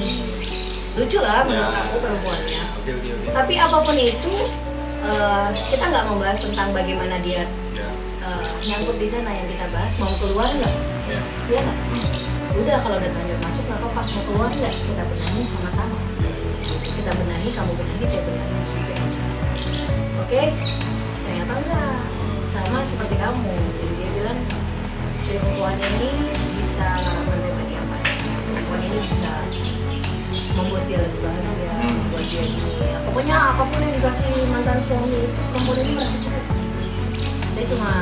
lucu 0.93 1.19
lah 1.19 1.41
menurut 1.47 1.73
Ya. 1.73 1.81
aku 1.81 1.97
perempuannya. 1.99 2.63
Tapi 3.33 3.55
apa 3.57 3.77
pun 3.81 3.97
itu 3.97 4.33
eh, 5.03 5.47
kita 5.71 5.85
nggak 5.87 6.05
membahas 6.07 6.39
tentang 6.39 6.69
bagaimana 6.71 7.17
dia 7.23 7.43
ya. 7.73 7.89
nyangkut 8.63 8.97
di 8.99 9.09
sana 9.11 9.31
yang 9.31 9.47
kita 9.47 9.67
bahas. 9.71 9.93
Mau 9.99 10.13
keluar 10.19 10.47
nggak? 10.47 10.75
Ya. 11.07 11.21
Iya 11.49 11.61
nggak? 11.63 11.79
Udah 12.53 12.77
kalau 12.85 12.97
udah 13.01 13.11
lanjut 13.11 13.39
masuk 13.41 13.65
nggak 13.67 13.79
apa-apa. 13.81 14.01
Mau 14.03 14.23
keluar 14.27 14.51
nggak? 14.51 14.73
Kita 14.83 15.03
benahi 15.07 15.43
sama-sama 15.47 15.97
kita 16.63 17.11
benahi 17.11 17.51
kamu 17.51 17.73
benahi 17.75 18.07
saya 18.07 18.23
benahi. 18.31 18.79
Oke? 20.23 20.43
Ternyata 21.27 21.53
enggak. 21.59 21.99
Sama 22.53 22.79
seperti 22.87 23.17
kamu. 23.19 23.51
Jadi 23.51 23.93
dia 23.99 24.09
bilang 24.15 24.41
si 25.19 25.35
perempuan 25.43 25.75
ini 25.75 26.11
bisa 26.61 26.87
menerima 27.27 27.63
dia 27.67 27.81
apa 27.83 27.97
perempuan 28.47 28.81
ini 28.85 28.99
bisa 29.03 29.35
membuat 30.57 30.85
dia 30.87 30.99
lebih 31.03 31.21
bahagia 31.25 31.73
membuat 31.89 32.25
dia 32.27 32.43
gini 32.47 32.73
ya. 32.81 32.99
pokoknya 33.09 33.37
apa 33.37 33.63
pun 33.67 33.79
yang 33.81 33.95
dikasih 33.97 34.29
mantan 34.53 34.79
suami 34.85 35.19
itu 35.25 35.41
perempuan 35.53 35.79
ini 35.81 35.93
merasa 35.97 36.17
cukup. 36.21 36.45
Saya 37.53 37.65
cuma 37.73 37.93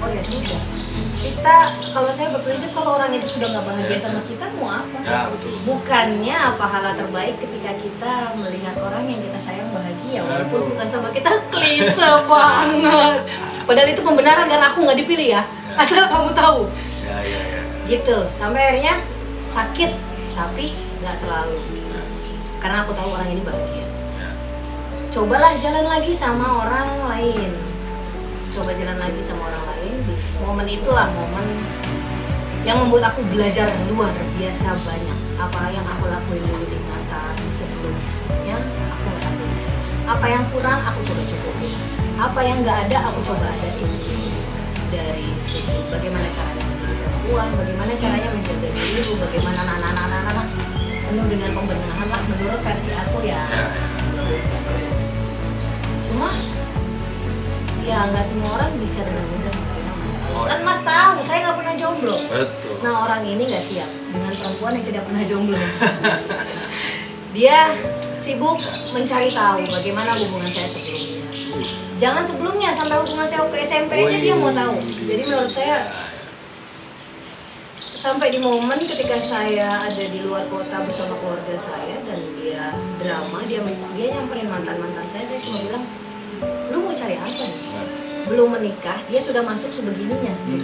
oh 0.00 0.08
ya 0.10 0.22
sudah 0.26 0.79
kita 1.20 1.56
kalau 1.92 2.10
saya 2.16 2.32
berprinsip 2.32 2.72
kalau 2.72 2.96
orang 2.96 3.12
itu 3.12 3.28
sudah 3.28 3.52
nggak 3.52 3.64
bahagia 3.68 3.98
sama 4.00 4.20
kita 4.24 4.44
mau 4.56 4.72
apa? 4.72 4.98
Ya 5.04 5.28
betul. 5.28 5.52
Bukannya 5.68 6.38
pahala 6.56 6.90
terbaik 6.96 7.36
ketika 7.40 7.76
kita 7.76 8.12
melihat 8.40 8.74
orang 8.80 9.04
yang 9.04 9.20
kita 9.20 9.38
sayang 9.38 9.68
bahagia 9.68 10.24
walaupun 10.24 10.58
Aduh. 10.64 10.68
bukan 10.72 10.88
sama 10.88 11.08
kita 11.12 11.30
klise 11.52 12.10
banget. 12.32 13.20
Padahal 13.68 13.88
itu 13.92 14.00
pembenaran 14.00 14.46
karena 14.48 14.66
aku 14.72 14.78
nggak 14.84 14.98
dipilih 15.04 15.28
ya. 15.40 15.42
asal 15.78 16.02
kamu 16.08 16.32
tahu. 16.34 16.60
Ya 17.04 17.18
ya 17.22 17.40
ya. 17.40 17.60
Gitu. 17.86 18.16
Sampai 18.32 18.60
akhirnya 18.74 18.94
sakit 19.30 19.90
tapi 20.34 20.66
nggak 21.04 21.16
terlalu. 21.20 21.56
Ya, 21.60 22.02
karena 22.60 22.76
aku 22.84 22.92
tahu 22.96 23.08
orang 23.12 23.28
ini 23.28 23.42
bahagia. 23.44 23.84
Ya. 23.84 23.86
cobalah 25.10 25.52
jalan 25.60 25.86
lagi 25.88 26.12
sama 26.16 26.64
orang 26.64 26.88
lain 27.12 27.69
coba 28.52 28.70
jalan 28.74 28.98
lagi 28.98 29.20
sama 29.22 29.42
orang 29.46 29.64
lain. 29.74 29.94
Di 30.06 30.14
momen 30.42 30.66
itulah 30.66 31.06
momen 31.14 31.46
yang 32.66 32.76
membuat 32.82 33.14
aku 33.14 33.24
belajar 33.30 33.70
luar 33.88 34.12
biasa 34.38 34.68
banyak. 34.84 35.18
Apa 35.38 35.70
yang 35.72 35.86
aku 35.86 36.04
lakuin 36.10 36.42
dulu 36.44 36.64
di 36.66 36.78
masa 36.90 37.18
sebelumnya 37.54 38.58
aku 38.60 39.08
lakuin 39.14 39.60
apa 40.10 40.26
yang 40.26 40.42
kurang 40.50 40.80
aku 40.82 41.00
coba 41.06 41.22
cukupin 41.22 41.72
apa 42.18 42.40
yang 42.42 42.58
nggak 42.66 42.78
ada 42.90 42.98
aku 43.08 43.18
coba 43.30 43.46
adain 43.46 43.86
dari 44.90 45.28
segi 45.46 45.86
bagaimana 45.86 46.26
caranya 46.34 46.64
menjadi 46.66 46.94
perempuan 46.98 47.48
bagaimana 47.54 47.92
caranya 47.94 48.28
menjaga 48.34 48.68
diri 48.74 49.12
bagaimana 49.22 49.60
nana 49.62 49.88
nana 49.94 50.18
nana 50.26 50.42
penuh 51.10 51.26
dengan 51.30 51.50
pembenahan 51.54 52.06
lah. 52.10 52.20
Menurut 52.26 52.60
versi 52.62 52.90
aku 52.90 53.18
ya 53.22 53.38
ya, 53.54 53.62
ya. 53.62 54.90
cuma 56.10 56.30
ya 57.90 58.06
nggak 58.06 58.22
semua 58.22 58.50
orang 58.54 58.70
bisa 58.78 59.02
dengan 59.02 59.26
mudah. 59.26 59.54
Oh, 60.30 60.46
kan 60.46 60.62
iya. 60.62 60.66
mas 60.66 60.80
tahu 60.86 61.18
saya 61.26 61.38
nggak 61.42 61.58
pernah 61.58 61.74
jomblo. 61.74 62.14
Betul. 62.30 62.74
Nah 62.86 62.92
orang 63.02 63.22
ini 63.26 63.42
nggak 63.50 63.64
siap 63.66 63.90
dengan 64.14 64.32
perempuan 64.38 64.72
yang 64.78 64.86
tidak 64.86 65.02
pernah 65.10 65.22
jomblo. 65.26 65.58
Dia 67.36 67.58
sibuk 68.14 68.58
mencari 68.94 69.30
tahu 69.34 69.58
bagaimana 69.74 70.10
hubungan 70.22 70.50
saya 70.50 70.68
sebelumnya. 70.70 71.18
Jangan 71.98 72.24
sebelumnya 72.26 72.70
sampai 72.70 72.96
hubungan 73.02 73.26
saya 73.26 73.42
ke 73.50 73.58
SMP 73.66 73.92
aja 74.06 74.18
dia 74.22 74.34
mau 74.38 74.54
tahu. 74.54 74.74
jadi 74.80 75.22
menurut 75.26 75.52
saya 75.52 75.84
sampai 77.76 78.32
di 78.32 78.40
momen 78.40 78.80
ketika 78.80 79.20
saya 79.20 79.84
ada 79.84 80.04
di 80.08 80.24
luar 80.24 80.40
kota 80.48 80.80
bersama 80.88 81.20
keluarga 81.20 81.54
saya 81.60 81.96
dan 82.08 82.20
dia 82.40 82.72
drama 83.04 83.44
dia 83.44 83.60
dia 83.92 84.06
nyamperin 84.16 84.48
mantan 84.48 84.80
mantan 84.80 85.04
saya 85.04 85.24
saya 85.28 85.40
cuma 85.44 85.58
bilang 85.68 85.84
lu 86.70 86.78
mau 86.80 86.94
cari 86.94 87.14
apa 87.14 87.28
nih? 87.28 87.60
Nah, 87.70 87.86
belum 88.26 88.48
menikah 88.52 88.98
dia 89.06 89.20
sudah 89.20 89.42
masuk 89.42 89.70
sebegininya. 89.70 90.34
Hmm. 90.46 90.62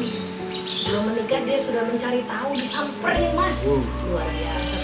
belum 0.87 1.03
menikah 1.11 1.41
dia 1.43 1.59
sudah 1.59 1.83
mencari 1.83 2.23
tahu 2.25 2.55
disamperin 2.55 3.31
mas. 3.35 3.59
Uh. 3.67 3.83
luar 4.07 4.23
biasa 4.23 4.75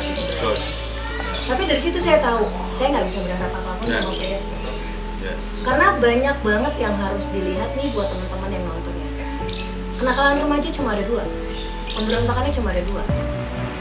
tapi 1.42 1.62
dari 1.66 1.80
situ 1.80 1.98
saya 1.98 2.18
tahu 2.18 2.42
saya 2.70 2.90
nggak 2.90 3.06
bisa 3.06 3.18
berharap 3.22 3.52
apa 3.54 3.70
pun 3.78 3.86
Ya. 3.86 3.98
sama 4.02 4.12
PS 4.12 4.42
Yes. 5.22 5.42
karena 5.62 5.86
banyak 6.02 6.36
banget 6.42 6.74
yang 6.82 6.94
harus 6.98 7.22
dilihat 7.30 7.70
nih 7.78 7.94
buat 7.94 8.10
teman-teman 8.10 8.50
yang 8.50 8.64
nonton 8.66 8.90
ya. 8.90 9.08
Kenakalan 9.94 10.42
remaja 10.42 10.68
cuma 10.74 10.90
ada 10.90 11.04
dua. 11.06 11.22
Pemberontakannya 11.86 12.50
cuma 12.50 12.68
ada 12.74 12.82
dua. 12.82 13.02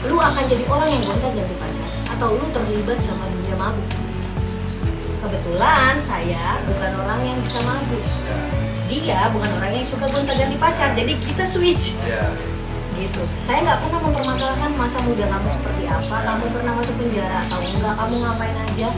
Lu 0.06 0.22
akan 0.22 0.44
jadi 0.46 0.62
orang 0.70 0.86
yang 0.86 1.02
gonta 1.02 1.28
ganti 1.34 1.54
pacar 1.58 1.90
atau 2.14 2.38
lu 2.38 2.46
terlibat 2.54 2.94
sama 3.02 3.26
dunia 3.26 3.58
mabuk 3.58 3.90
kebetulan 5.22 5.94
saya 6.02 6.58
bukan 6.66 6.90
orang 6.98 7.20
yang 7.22 7.38
bisa 7.40 7.58
mabuk. 7.62 8.02
Ya. 8.02 8.36
dia 8.92 9.20
bukan 9.32 9.50
orang 9.56 9.72
yang 9.72 9.86
suka 9.86 10.04
gonta 10.10 10.34
ganti 10.36 10.56
pacar 10.58 10.92
jadi 10.98 11.14
kita 11.14 11.44
switch. 11.46 11.94
Ya. 12.04 12.34
gitu. 12.98 13.22
Saya 13.46 13.64
nggak 13.64 13.78
pernah 13.88 14.00
mempermasalahkan 14.04 14.70
masa 14.76 14.98
muda 15.06 15.24
kamu 15.24 15.48
seperti 15.48 15.84
apa 15.88 16.16
kamu 16.28 16.44
pernah 16.52 16.72
masuk 16.76 16.94
penjara 17.00 17.38
atau 17.48 17.58
enggak 17.64 17.94
kamu 17.96 18.14
ngapain 18.20 18.56
aja. 18.68 18.88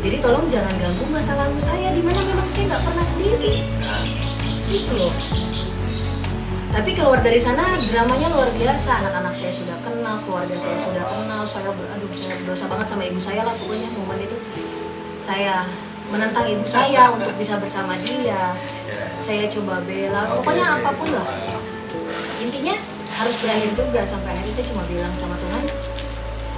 Jadi 0.00 0.16
tolong 0.22 0.46
jangan 0.48 0.74
ganggu 0.80 1.04
masa 1.12 1.32
lalu 1.36 1.58
saya 1.60 1.88
di 1.92 2.02
mana 2.06 2.20
memang 2.22 2.48
saya 2.48 2.64
nggak 2.70 2.82
pernah 2.86 3.04
sendiri. 3.04 3.54
Gitu 4.70 4.92
loh. 4.94 5.12
Tapi 6.70 6.90
keluar 6.94 7.18
dari 7.18 7.42
sana 7.42 7.66
dramanya 7.90 8.30
luar 8.30 8.46
biasa. 8.54 9.02
Anak-anak 9.02 9.34
saya 9.34 9.52
sudah 9.58 9.76
kenal 9.82 10.22
keluarga 10.22 10.54
saya 10.54 10.78
sudah 10.86 11.02
kenal 11.02 11.42
saya 11.42 11.70
beraduh 11.74 12.12
saya 12.14 12.38
berdosa 12.40 12.64
banget 12.70 12.86
sama 12.94 13.02
ibu 13.10 13.18
saya 13.18 13.42
lah 13.42 13.54
pokoknya 13.58 13.90
momen 13.98 14.22
itu 14.22 14.38
saya 15.20 15.68
menentang 16.10 16.46
ibu 16.50 16.64
saya 16.66 17.14
untuk 17.14 17.30
bisa 17.38 17.54
bersama 17.60 17.94
dia. 18.02 18.56
Ya. 18.90 19.06
saya 19.22 19.46
coba 19.46 19.78
bela 19.86 20.26
pokoknya 20.34 20.66
oke. 20.66 20.76
apa 20.82 20.90
pun 20.98 21.08
lah. 21.14 21.26
Intinya 22.42 22.74
harus 23.20 23.36
berakhir 23.38 23.70
juga 23.78 24.02
sampai 24.02 24.34
akhirnya 24.34 24.54
saya 24.58 24.66
cuma 24.72 24.82
bilang 24.90 25.12
sama 25.20 25.36
Tuhan 25.38 25.64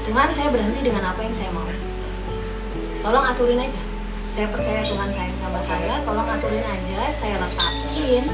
Tuhan 0.02 0.28
saya 0.34 0.48
berhenti 0.50 0.80
dengan 0.82 1.04
apa 1.12 1.20
yang 1.20 1.34
saya 1.36 1.50
mau. 1.52 1.68
Tolong 3.02 3.24
aturin 3.34 3.60
aja. 3.60 3.80
Saya 4.32 4.48
percaya 4.48 4.80
Tuhan 4.80 5.10
sayang 5.12 5.38
sama 5.44 5.60
saya 5.60 5.94
tolong 6.08 6.26
aturin 6.26 6.64
aja. 6.64 7.02
Saya 7.12 7.36
letakin 7.36 8.24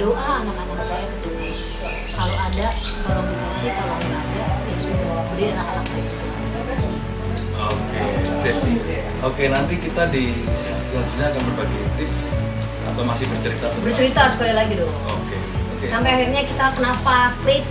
doa 0.00 0.30
anak-anak 0.40 0.80
saya 0.82 1.04
ke 1.04 1.16
Tuhan. 1.28 1.52
Kalau 2.14 2.36
ada 2.40 2.66
tolong 3.04 3.26
dikasih 3.28 3.70
kalau 3.76 3.94
nggak 4.00 4.22
ada 4.22 4.44
ya 4.48 4.76
sudah 4.80 5.14
beri 5.34 5.44
anak-anak 5.52 5.86
saya 5.92 6.23
Tuhan. 8.46 9.24
Oke, 9.24 9.48
nanti 9.48 9.74
kita 9.78 10.04
di 10.06 10.28
sesi 10.50 10.92
selanjutnya 10.92 11.32
akan 11.32 11.42
berbagi 11.48 11.80
tips 11.96 12.22
atau 12.84 13.02
masih 13.02 13.24
bercerita 13.26 13.66
tentang- 13.66 13.80
bercerita 13.82 14.22
sekali 14.28 14.52
lagi 14.52 14.74
dong 14.76 14.92
Oke, 15.08 15.36
oke. 15.72 15.86
sampai 15.88 16.10
akhirnya 16.12 16.42
kita 16.44 16.64
kenapa 16.76 17.14
klik 17.40 17.64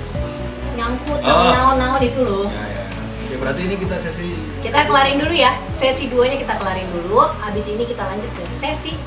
nyangkut 0.74 1.20
Oh. 1.22 1.54
naon-naon 1.54 2.02
itu 2.02 2.20
loh 2.20 2.50
Ya, 2.50 2.66
ya. 2.66 2.84
Oke, 3.24 3.36
berarti 3.38 3.62
ini 3.64 3.76
kita 3.78 3.96
sesi 3.96 4.34
Kita 4.60 4.80
kelarin 4.84 5.22
dulu 5.22 5.32
ya, 5.32 5.54
sesi 5.70 6.10
2-nya 6.10 6.36
kita 6.36 6.54
kelarin 6.56 6.90
dulu. 6.90 7.22
Habis 7.40 7.66
ini 7.68 7.84
kita 7.84 8.02
lanjut 8.02 8.32
ke 8.32 8.44
sesi 8.52 8.98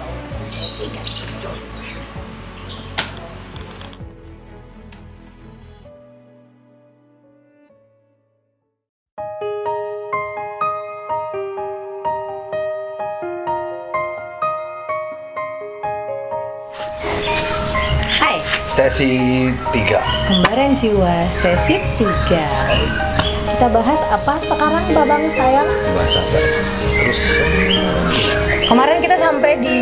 3. 0.79 1.66
Sesi 18.77 19.17
3. 19.73 20.29
kembaran 20.29 20.77
jiwa 20.77 21.33
sesi 21.33 21.81
3. 21.97 23.57
Kita 23.57 23.73
bahas 23.73 23.97
apa 24.13 24.37
sekarang 24.45 24.85
Babang 24.93 25.33
sayang? 25.33 25.65
Bahasa 25.97 26.21
apa? 26.21 26.39
Terus 27.01 27.21
Kemarin 28.69 29.01
kita 29.01 29.17
sampai 29.17 29.57
di 29.65 29.81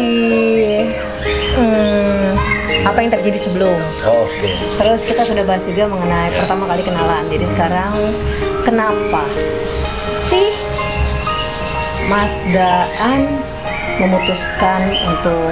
hmm, 1.59 2.39
apa 2.87 2.99
yang 3.03 3.11
terjadi 3.19 3.51
sebelum. 3.51 3.75
Oke. 4.07 4.55
Terus 4.79 5.03
kita 5.03 5.27
sudah 5.27 5.43
bahas 5.43 5.67
juga 5.67 5.91
mengenai 5.91 6.31
pertama 6.31 6.71
kali 6.71 6.87
kenalan. 6.87 7.27
Jadi 7.27 7.51
sekarang 7.51 7.99
kenapa 8.63 9.27
sih 10.31 10.55
Mas 12.07 12.39
Daan 12.55 13.43
memutuskan 13.99 14.87
untuk 15.03 15.51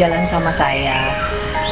jalan 0.00 0.24
sama 0.24 0.48
saya? 0.56 1.25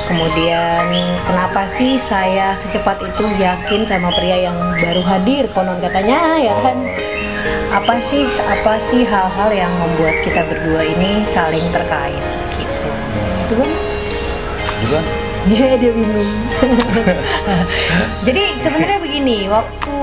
Kemudian 0.04 0.84
kenapa 1.24 1.64
sih 1.64 1.96
saya 1.96 2.52
secepat 2.52 3.00
itu 3.00 3.24
yakin 3.40 3.88
sama 3.88 4.12
pria 4.12 4.52
yang 4.52 4.56
baru 4.76 5.00
hadir 5.00 5.48
konon 5.56 5.80
katanya 5.80 6.36
ya 6.36 6.54
kan? 6.60 6.76
Apa 7.72 7.96
sih 8.04 8.28
apa 8.44 8.76
sih 8.78 9.08
hal-hal 9.08 9.50
yang 9.50 9.72
membuat 9.80 10.20
kita 10.20 10.44
berdua 10.44 10.84
ini 10.84 11.24
saling 11.24 11.64
terkait 11.72 12.20
gitu? 12.60 12.88
Itu 13.48 13.54
kan? 13.56 13.70
Juga? 14.84 15.00
Dia 15.44 15.76
dia 15.76 15.92
bingung. 15.92 16.32
Jadi 18.28 18.42
sebenarnya 18.60 18.96
begini, 19.00 19.44
waktu 19.48 19.96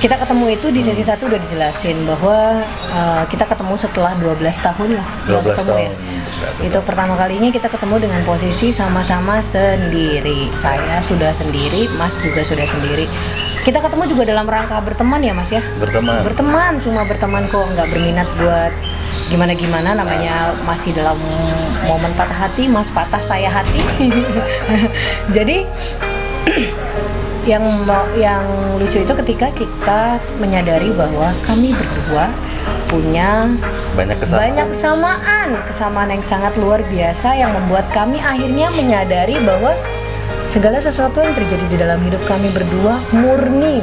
kita 0.00 0.18
ketemu 0.18 0.46
itu 0.58 0.66
di 0.74 0.80
sesi 0.82 1.04
satu 1.06 1.30
udah 1.30 1.38
dijelasin 1.38 1.96
bahwa 2.08 2.64
uh, 2.90 3.22
kita 3.30 3.46
ketemu 3.46 3.74
setelah 3.78 4.12
12 4.18 4.40
tahun 4.40 4.88
lah. 4.98 5.08
nggak 5.30 5.42
12 5.46 5.58
ketemu 5.62 5.68
tahun. 5.70 5.84
ya. 5.86 6.21
Itu 6.60 6.78
pertama 6.82 7.14
kalinya 7.18 7.50
kita 7.50 7.68
ketemu 7.70 8.08
dengan 8.08 8.20
posisi 8.26 8.70
sama-sama 8.70 9.42
sendiri. 9.42 10.50
Saya 10.58 11.02
sudah 11.06 11.32
sendiri, 11.34 11.90
Mas 11.96 12.14
juga 12.20 12.42
sudah 12.46 12.66
sendiri. 12.66 13.06
Kita 13.62 13.78
ketemu 13.78 14.10
juga 14.10 14.22
dalam 14.26 14.46
rangka 14.50 14.82
berteman 14.82 15.22
ya 15.22 15.30
Mas 15.30 15.46
ya 15.54 15.62
Berteman. 15.78 16.26
berteman 16.26 16.72
cuma 16.82 17.06
berteman 17.06 17.46
kok 17.46 17.62
nggak 17.62 17.86
berminat 17.94 18.26
buat 18.42 18.74
gimana 19.30 19.56
gimana 19.56 19.96
namanya 19.96 20.52
masih 20.68 20.92
dalam 20.92 21.16
momen 21.88 22.12
patah 22.20 22.36
hati 22.36 22.68
mas 22.68 22.84
patah 22.92 23.22
saya 23.24 23.48
hati 23.48 23.80
jadi 25.36 25.64
yang 27.50 27.64
yang 28.18 28.44
lucu 28.76 29.02
itu 29.02 29.14
ketika 29.24 29.48
kita 29.56 30.00
menyadari 30.36 30.92
bahwa 30.92 31.32
kami 31.42 31.72
berdua 31.72 32.28
punya 32.92 33.48
Banyak 33.96 34.20
kesan. 34.20 34.36
banyak 34.36 34.66
kesamaan 34.68 35.48
kesamaan 35.64 36.08
yang 36.12 36.20
sangat 36.20 36.52
luar 36.60 36.84
biasa 36.84 37.32
yang 37.32 37.56
membuat 37.56 37.88
kami 37.96 38.20
akhirnya 38.20 38.68
menyadari 38.76 39.40
bahwa 39.40 39.72
segala 40.44 40.76
sesuatu 40.84 41.24
yang 41.24 41.32
terjadi 41.32 41.64
di 41.72 41.76
dalam 41.80 42.04
hidup 42.04 42.20
kami 42.28 42.52
berdua 42.52 43.00
murni 43.16 43.80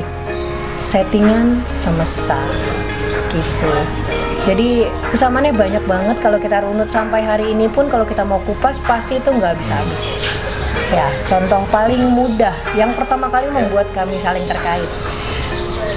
settingan 0.77 1.65
semesta 1.65 2.37
gitu. 3.33 3.73
Jadi 4.45 4.89
kesamaannya 5.13 5.53
banyak 5.53 5.83
banget. 5.85 6.17
Kalau 6.17 6.41
kita 6.41 6.65
runut 6.65 6.89
sampai 6.89 7.21
hari 7.21 7.53
ini 7.53 7.69
pun 7.69 7.85
kalau 7.89 8.05
kita 8.05 8.25
mau 8.25 8.41
kupas 8.45 8.73
pasti 8.89 9.21
itu 9.21 9.29
nggak 9.29 9.53
bisa 9.53 9.73
habis. 9.77 10.03
Ya 10.89 11.09
contoh 11.29 11.61
paling 11.69 12.01
mudah 12.01 12.53
yang 12.73 12.97
pertama 12.97 13.29
kali 13.29 13.45
membuat 13.53 13.85
kami 13.93 14.17
saling 14.25 14.41
terkait 14.49 14.89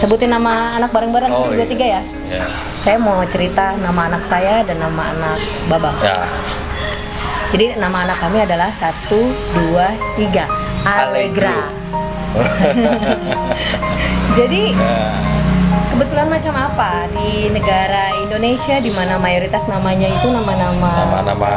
sebutin 0.03 0.35
nama 0.35 0.75
anak 0.75 0.91
bareng-bareng 0.91 1.31
Oh, 1.31 1.47
satu 1.47 1.55
dua 1.55 1.63
iya. 1.63 1.71
tiga 1.71 1.87
ya 1.87 2.03
Ya. 2.27 2.43
saya 2.77 2.99
mau 2.99 3.23
cerita 3.31 3.79
nama 3.79 4.11
anak 4.11 4.27
saya 4.27 4.67
dan 4.67 4.83
nama 4.83 5.15
anak 5.15 5.39
babang 5.71 5.95
Ya. 6.03 6.27
jadi 7.55 7.79
nama 7.79 8.03
anak 8.03 8.19
kami 8.19 8.43
adalah 8.43 8.75
satu 8.75 9.31
dua 9.55 9.95
tiga 10.19 10.51
Allegra 10.83 11.71
jadi 14.39 14.63
Ya. 14.75 14.99
kebetulan 15.95 16.27
macam 16.27 16.55
apa 16.57 17.07
di 17.15 17.47
negara 17.55 18.11
Indonesia 18.19 18.83
di 18.83 18.91
mana 18.91 19.23
mayoritas 19.23 19.71
namanya 19.71 20.11
itu 20.11 20.27
nama-nama 20.27 20.91
Nama-nama 20.99 21.53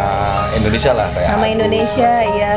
Indonesia 0.53 0.91
lah 0.93 1.08
kayak 1.10 1.29
nama 1.34 1.41
Agus, 1.41 1.55
Indonesia 1.58 2.12
ya 2.29 2.51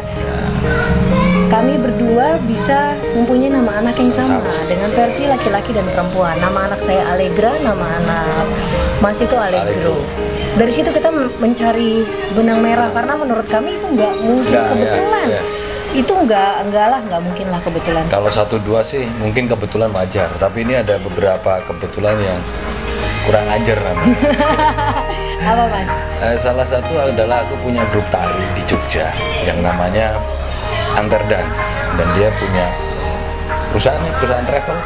kami 1.48 1.74
berdua 1.76 2.36
bisa 2.44 2.92
mempunyai 3.12 3.48
nama 3.48 3.80
anak 3.80 3.96
yang 3.96 4.12
sama 4.12 4.36
Sama. 4.38 4.52
dengan 4.68 4.90
versi 4.92 5.24
laki-laki 5.24 5.72
dan 5.72 5.88
perempuan 5.88 6.36
nama 6.36 6.68
anak 6.68 6.80
saya 6.82 7.08
Allegra 7.08 7.56
nama 7.58 7.86
anak 7.94 8.44
Mas 8.98 9.16
itu 9.16 9.32
Allegro 9.32 9.64
Allegro. 9.64 9.96
dari 10.54 10.72
situ 10.72 10.90
kita 10.90 11.08
men- 11.08 11.32
mencari 11.38 12.04
benang 12.32 12.60
merah 12.60 12.90
karena 12.90 13.14
menurut 13.14 13.48
kami 13.48 13.74
itu 13.74 13.86
nggak 13.88 14.14
mungkin 14.20 14.52
Nggak, 14.52 14.64
ya, 14.66 14.72
kebetulan 14.74 15.26
ya. 15.26 15.42
itu 15.90 16.12
nggak 16.14 16.52
enggak 16.62 16.86
lah 16.86 17.00
nggak 17.00 17.20
mungkin 17.22 17.46
lah 17.48 17.60
kebetulan 17.62 18.04
Kalau 18.06 18.28
satu 18.28 18.56
dua 18.58 18.80
sih 18.82 19.08
mungkin 19.16 19.44
kebetulan 19.46 19.88
wajar, 19.88 20.28
tapi 20.36 20.62
ini 20.62 20.76
ada 20.76 21.00
beberapa 21.00 21.64
kebetulan 21.64 22.16
yang 22.18 22.40
kurang 23.24 23.44
ajar 23.46 23.76
namanya. 23.78 24.16
apa 25.48 25.64
mas 25.66 25.90
Eh, 26.18 26.36
salah 26.36 26.66
satu 26.66 26.92
adalah 26.98 27.40
aku 27.40 27.56
punya 27.62 27.86
grup 27.88 28.04
tari 28.08 28.36
di 28.52 28.62
Jogja 28.64 29.08
yang 29.40 29.62
namanya 29.62 30.12
Antar 30.98 31.22
Dance. 31.30 31.62
Dan 31.94 32.06
dia 32.18 32.28
punya 32.34 32.66
perusahaan 33.70 34.02
perusahaan 34.18 34.46
travel. 34.46 34.76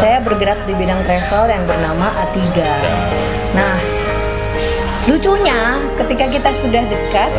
Saya 0.00 0.24
bergerak 0.24 0.64
di 0.64 0.72
bidang 0.72 1.04
travel 1.04 1.52
yang 1.52 1.68
bernama 1.68 2.08
A3 2.24 2.40
Ya. 2.56 2.96
nah 3.52 3.76
lucunya 5.04 5.76
ketika 6.00 6.24
kita 6.32 6.50
sudah 6.56 6.82
dekat 6.88 7.30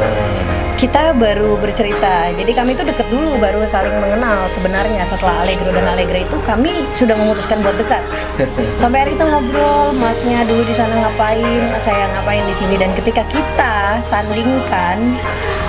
kita 0.78 1.18
baru 1.18 1.58
bercerita. 1.58 2.30
Jadi 2.38 2.54
kami 2.54 2.78
itu 2.78 2.86
deket 2.86 3.10
dulu 3.10 3.34
baru 3.42 3.66
saling 3.66 3.98
mengenal 3.98 4.46
sebenarnya. 4.54 5.10
Setelah 5.10 5.42
Allegro 5.42 5.74
dan 5.74 5.90
Allegra 5.90 6.22
itu 6.22 6.38
kami 6.46 6.86
sudah 6.94 7.18
memutuskan 7.18 7.66
buat 7.66 7.74
dekat. 7.82 8.06
Sampai 8.82 9.02
hari 9.04 9.18
kita 9.18 9.26
ngobrol 9.26 9.98
masnya 9.98 10.46
dulu 10.46 10.62
di 10.70 10.78
sana 10.78 10.94
ngapain 11.02 11.74
saya 11.82 12.06
ngapain 12.14 12.46
di 12.46 12.54
sini. 12.54 12.78
Dan 12.78 12.94
ketika 12.94 13.26
kita 13.34 13.98
sandingkan 14.06 15.18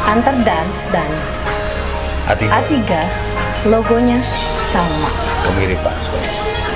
antar 0.05 0.37
dance 0.45 0.85
dan 0.93 1.09
Hati 2.29 2.45
A3 2.45 2.77
logonya 3.67 4.21
sama 4.55 5.09
kemiripan. 5.43 5.97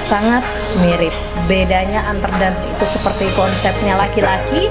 sangat 0.02 0.44
mirip. 0.80 1.12
Bedanya 1.44 2.04
antar 2.04 2.28
dance 2.36 2.60
itu 2.62 2.84
seperti 2.84 3.32
konsepnya 3.32 3.96
laki-laki, 3.96 4.68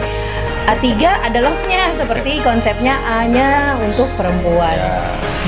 A3 0.66 0.86
ada 1.02 1.40
love-nya 1.42 1.94
seperti 1.94 2.42
konsepnya 2.42 2.98
A-nya 3.02 3.74
untuk 3.78 4.06
perempuan. 4.14 4.78
Ya. 4.78 4.94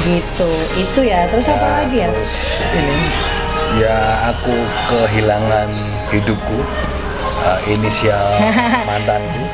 Gitu. 0.01 0.49
Itu 0.75 0.99
ya. 1.01 1.29
Terus 1.29 1.45
apa 1.45 1.61
Ya, 1.61 1.73
lagi 1.83 1.97
ya? 1.97 2.07
terus 2.09 2.33
ini 2.73 2.97
ya 3.73 3.97
aku 4.29 4.53
kehilangan 4.85 5.65
hidupku 6.09 6.57
uh, 7.41 7.59
inisial 7.65 8.21
mantanku 8.89 9.49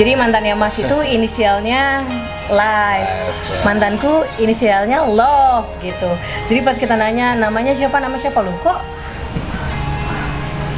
Jadi 0.00 0.16
mantannya 0.16 0.56
Mas 0.56 0.72
itu 0.80 0.96
inisialnya 1.04 2.00
live. 2.50 3.34
Mantanku 3.64 4.24
inisialnya 4.40 5.04
love 5.04 5.68
gitu. 5.84 6.10
Jadi 6.48 6.60
pas 6.64 6.76
kita 6.76 6.96
nanya 6.96 7.36
namanya 7.36 7.76
siapa, 7.76 8.00
nama 8.00 8.16
siapa? 8.16 8.40
Lu 8.40 8.52
kok 8.64 8.80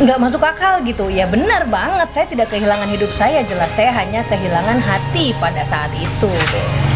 nggak 0.01 0.17
masuk 0.17 0.41
akal 0.41 0.81
gitu. 0.89 1.13
Ya 1.13 1.29
benar 1.29 1.69
banget 1.69 2.09
saya 2.11 2.27
tidak 2.27 2.49
kehilangan 2.49 2.89
hidup 2.89 3.13
saya. 3.13 3.45
Jelas 3.45 3.69
saya 3.77 3.93
hanya 3.93 4.25
kehilangan 4.25 4.81
hati 4.81 5.37
pada 5.37 5.61
saat 5.61 5.93
itu. 5.93 6.33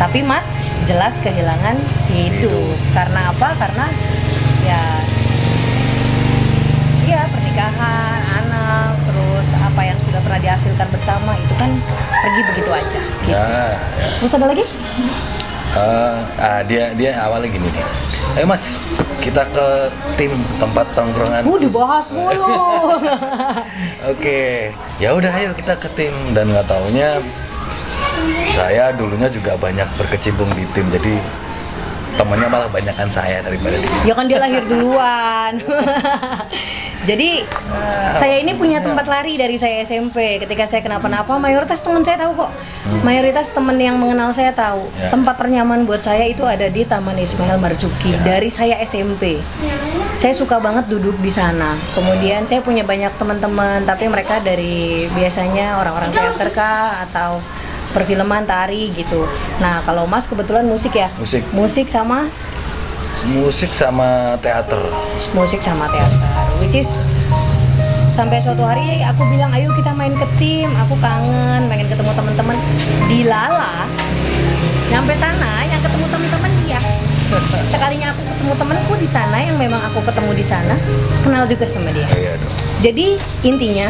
Tapi 0.01 0.25
mas 0.25 0.69
jelas 0.89 1.15
kehilangan 1.21 1.77
hidup. 2.09 2.33
Hidup. 2.45 2.77
karena 2.97 3.21
apa? 3.31 3.49
Karena 3.61 3.87
ya 4.65 4.83
ya 7.05 7.21
pernikahan 7.29 8.21
anak 8.25 8.97
terus 9.05 9.44
apa 9.75 9.91
yang 9.91 9.99
sudah 10.07 10.23
pernah 10.23 10.39
dihasilkan 10.39 10.87
bersama 10.95 11.35
itu 11.35 11.55
kan 11.59 11.71
pergi 11.99 12.43
begitu 12.47 12.71
aja. 12.71 13.01
Gitu. 13.27 13.35
ya, 13.35 13.43
ya. 13.43 13.67
terus 14.23 14.33
ada 14.39 14.47
lagi 14.47 14.65
Eh, 15.75 16.17
ah, 16.39 16.63
dia 16.63 16.95
dia 16.95 17.19
awalnya 17.19 17.51
gini 17.51 17.67
nih. 17.67 17.83
Ayo 18.39 18.47
mas 18.47 18.79
kita 19.19 19.43
ke 19.51 19.91
tim 20.15 20.31
tempat 20.63 20.87
tongkrongan. 20.95 21.43
Uh 21.43 21.59
dibahas 21.59 22.07
mulu. 22.15 22.47
Oke, 24.15 24.71
ya 25.03 25.11
udah 25.19 25.35
ayo 25.35 25.51
kita 25.59 25.75
ke 25.75 25.91
tim. 25.99 26.15
Dan 26.31 26.55
nggak 26.55 26.71
taunya 26.71 27.19
saya 28.55 28.95
dulunya 28.95 29.27
juga 29.27 29.59
banyak 29.59 29.91
berkecimpung 29.99 30.47
di 30.55 30.63
tim. 30.79 30.87
Jadi 30.95 31.19
temennya 32.15 32.49
malah 32.49 32.69
banyakan 32.71 33.09
saya 33.11 33.43
daripada 33.43 33.77
di 33.77 33.87
sini. 33.91 34.05
ya 34.07 34.15
kan 34.15 34.25
dia 34.31 34.39
lahir 34.39 34.63
duluan. 34.67 35.53
Jadi 37.09 37.45
saya 38.17 38.41
ini 38.41 38.57
punya 38.57 38.81
tempat 38.81 39.05
lari 39.05 39.37
dari 39.37 39.61
saya 39.61 39.85
SMP 39.85 40.41
ketika 40.41 40.65
saya 40.65 40.81
kenapa-napa 40.81 41.37
mayoritas 41.37 41.85
teman 41.85 42.01
saya 42.01 42.17
tahu 42.25 42.47
kok. 42.47 42.51
Mayoritas 43.05 43.53
teman 43.53 43.77
yang 43.77 44.01
mengenal 44.01 44.33
saya 44.33 44.53
tahu. 44.55 44.87
Ya. 44.97 45.11
tempat 45.13 45.37
ternyaman 45.37 45.85
buat 45.85 46.01
saya 46.01 46.25
itu 46.25 46.45
ada 46.47 46.71
di 46.71 46.87
Taman 46.87 47.19
Ismail 47.19 47.59
Marzuki 47.59 48.15
Ya. 48.15 48.21
dari 48.23 48.49
saya 48.49 48.79
SMP 48.85 49.41
saya 50.15 50.33
suka 50.37 50.63
banget 50.63 50.87
duduk 50.87 51.19
di 51.19 51.29
sana. 51.29 51.75
Kemudian 51.93 52.47
saya 52.47 52.63
punya 52.63 52.87
banyak 52.87 53.11
teman-teman 53.19 53.83
tapi 53.85 54.07
mereka 54.07 54.39
dari 54.41 55.05
biasanya 55.13 55.83
orang-orang 55.83 56.15
teater 56.15 56.49
kah 56.55 57.05
atau 57.11 57.43
perfilman 57.95 58.43
tari 58.43 58.91
gitu. 58.99 59.23
Nah 59.63 59.81
kalau 59.87 60.05
mas 60.11 60.27
kebetulan 60.27 60.67
musik 60.67 60.93
ya? 60.99 61.07
Musik. 61.17 61.47
musik 61.55 61.87
sama? 61.87 62.27
Musik 63.31 63.71
sama 63.71 64.35
teater. 64.43 64.83
musik 65.33 65.63
sama 65.63 65.89
teater 65.89 66.21
which 66.61 66.77
is 66.77 66.91
sampai 68.13 68.43
suatu 68.43 68.63
hari 68.63 69.01
aku 69.01 69.23
bilang 69.31 69.55
ayo 69.55 69.71
kita 69.79 69.95
main 69.95 70.13
ke 70.19 70.27
tim. 70.37 70.69
Aku 70.85 70.99
kangen 70.99 71.71
pengen 71.71 71.87
ketemu 71.87 72.11
teman-teman. 72.13 72.57
Di 73.07 73.19
Lala 73.25 73.87
nyampe 74.91 75.15
sana 75.15 75.63
yang 75.65 75.81
ketemu 75.81 76.07
teman-teman 76.11 76.51
dia. 76.67 76.81
Sekalinya 77.73 78.13
aku 78.15 78.23
ketemu 78.31 78.53
temanku 78.61 78.93
di 79.01 79.09
sana 79.09 79.39
yang 79.43 79.57
memang 79.57 79.81
aku 79.91 80.05
ketemu 80.05 80.31
di 80.37 80.45
sana 80.45 80.77
kenal 81.25 81.49
juga 81.49 81.67
sama 81.67 81.91
dia. 81.91 82.07
Iya 82.13 82.35
jadi 82.85 83.17
intinya 83.41 83.89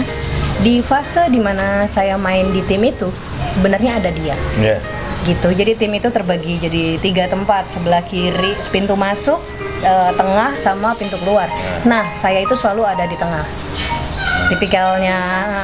di 0.63 0.79
fase 0.79 1.27
di 1.27 1.43
mana 1.43 1.91
saya 1.91 2.15
main 2.15 2.55
di 2.55 2.63
tim 2.71 2.87
itu 2.87 3.11
sebenarnya 3.55 4.03
ada 4.03 4.11
dia. 4.11 4.37
Ya. 4.59 4.77
gitu. 5.25 5.49
Jadi 5.57 5.73
tim 5.81 5.95
itu 5.97 6.13
terbagi 6.13 6.61
jadi 6.61 7.01
tiga 7.01 7.25
tempat. 7.31 7.71
Sebelah 7.73 8.05
kiri 8.05 8.53
pintu 8.69 8.93
masuk 8.93 9.41
eh, 9.81 10.11
tengah 10.13 10.53
sama 10.61 10.93
pintu 10.99 11.17
keluar. 11.23 11.49
Nah 11.89 12.13
saya 12.13 12.45
itu 12.45 12.53
selalu 12.53 12.85
ada 12.85 13.09
di 13.09 13.17
tengah. 13.17 13.47
Tipikalnya 14.53 15.17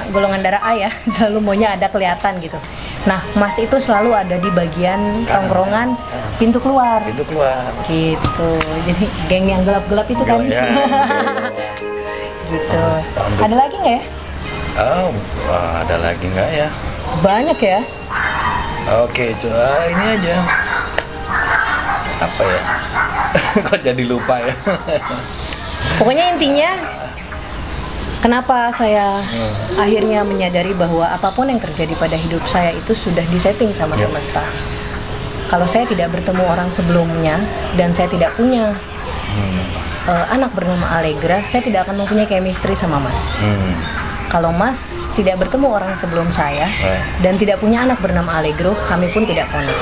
golongan 0.09 0.41
darah 0.41 0.65
A 0.65 0.73
ya 0.73 0.91
selalu 1.13 1.45
maunya 1.45 1.77
ada 1.77 1.93
kelihatan 1.93 2.41
gitu. 2.41 2.57
Nah 3.05 3.21
mas 3.37 3.57
itu 3.61 3.77
selalu 3.77 4.17
ada 4.17 4.41
di 4.41 4.49
bagian 4.49 5.29
tongkrongan 5.29 5.93
pintu 6.41 6.57
keluar. 6.57 7.05
Itu 7.05 7.25
keluar. 7.29 7.69
gitu. 7.85 8.51
Jadi 8.89 9.05
geng 9.29 9.45
yang 9.45 9.63
gelap-gelap 9.69 10.09
itu 10.09 10.25
kan. 10.25 10.41
Ya, 10.49 10.65
gitu. 12.53 12.83
Spanduk. 13.13 13.45
ada 13.45 13.55
lagi 13.61 13.77
nggak 13.77 13.93
ya? 13.93 14.03
Oh, 14.81 15.13
ada 15.85 15.97
lagi 16.01 16.25
nggak 16.25 16.51
ya? 16.57 16.69
Banyak 17.19 17.59
ya 17.59 17.81
Oke, 18.91 19.37
coba 19.39 19.87
ini 19.87 20.19
aja. 20.19 20.37
Apa 22.19 22.43
ya? 22.43 22.63
Kok 23.69 23.79
jadi 23.81 24.03
lupa 24.03 24.41
ya? 24.41 24.51
Pokoknya 25.95 26.35
intinya 26.35 26.71
kenapa 28.19 28.73
saya 28.73 29.21
akhirnya 29.77 30.21
menyadari 30.21 30.75
bahwa 30.75 31.07
apa 31.07 31.31
pun 31.31 31.47
yang 31.47 31.61
terjadi 31.61 31.93
pada 31.95 32.17
hidup 32.17 32.43
saya 32.45 32.73
itu 32.73 32.91
sudah 32.91 33.23
disetting 33.31 33.71
sama 33.71 33.95
Ya. 33.95 34.05
semesta. 34.05 34.43
Kalau 35.47 35.67
saya 35.67 35.85
tidak 35.85 36.11
bertemu 36.11 36.43
orang 36.43 36.73
sebelumnya 36.73 37.39
dan 37.75 37.93
saya 37.93 38.09
tidak 38.09 38.35
punya 38.35 38.75
Hmm. 39.31 39.63
eh, 40.09 40.27
anak 40.33 40.51
bernama 40.51 40.83
Allegra, 40.91 41.39
saya 41.45 41.63
tidak 41.63 41.87
akan 41.87 42.03
mempunyai 42.03 42.27
chemistry 42.27 42.75
sama 42.75 42.99
Mas. 42.99 43.21
Hmm. 43.39 43.75
Kalau 44.27 44.51
Mas 44.51 45.00
tidak 45.13 45.39
bertemu 45.39 45.67
orang 45.69 45.93
sebelum 45.95 46.31
saya 46.31 46.71
Eh. 46.71 47.01
dan 47.21 47.35
tidak 47.35 47.59
punya 47.59 47.83
anak 47.83 47.99
bernama 47.99 48.39
Allegro, 48.39 48.73
kami 48.87 49.11
pun 49.11 49.27
tidak 49.27 49.51
connect. 49.51 49.81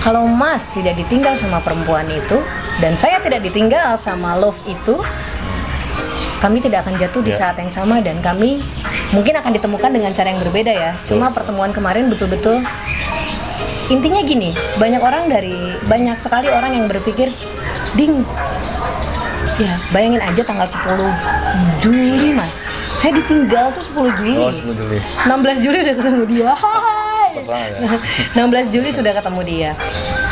Kalau 0.00 0.26
Mas 0.26 0.66
tidak 0.70 0.94
ditinggal 0.94 1.34
sama 1.34 1.60
perempuan 1.60 2.04
itu 2.06 2.42
dan 2.78 2.92
saya 2.94 3.18
tidak 3.18 3.40
ditinggal 3.40 3.96
sama 3.96 4.34
love 4.34 4.58
itu, 4.64 4.98
kami 6.38 6.60
tidak 6.60 6.84
akan 6.84 6.98
jatuh 6.98 7.22
di 7.24 7.32
Ya. 7.32 7.38
saat 7.40 7.56
yang 7.56 7.72
sama 7.72 8.04
dan 8.04 8.20
kami 8.20 8.60
mungkin 9.10 9.32
akan 9.32 9.52
ditemukan 9.52 9.90
dengan 9.90 10.12
cara 10.12 10.28
yang 10.28 10.40
berbeda 10.42 10.72
ya. 10.72 10.92
Cuma 11.02 11.30
pertemuan 11.30 11.72
kemarin 11.72 12.10
betul-betul 12.10 12.60
intinya 13.86 14.20
gini, 14.20 14.50
banyak 14.76 15.00
orang 15.00 15.28
dari 15.28 15.54
banyak 15.84 16.16
sekali 16.16 16.48
orang 16.48 16.72
yang 16.72 16.86
berpikir, 16.88 17.28
"Ding, 17.92 18.24
ya 19.56 19.76
bayangin 19.92 20.20
aja 20.20 20.42
tanggal 20.42 20.64
10 20.64 21.12
Juli, 21.80 22.32
Mas. 22.32 22.63
Saya 23.04 23.20
ditinggal 23.20 23.68
tuh 23.76 23.84
10 23.84 24.16
Juli. 24.16 24.32
Oh, 24.40 24.48
10 24.48 24.80
Juli. 24.80 24.96
16 25.28 25.60
Juli 25.60 25.76
udah 25.84 25.94
ketemu 26.00 26.22
dia. 26.24 26.50
Hai. 26.56 27.28
Pertama 27.36 27.64
ya? 27.68 27.78
16 28.32 28.72
Juli 28.72 28.88
sudah 28.96 29.12
ketemu 29.12 29.40
dia. 29.44 29.70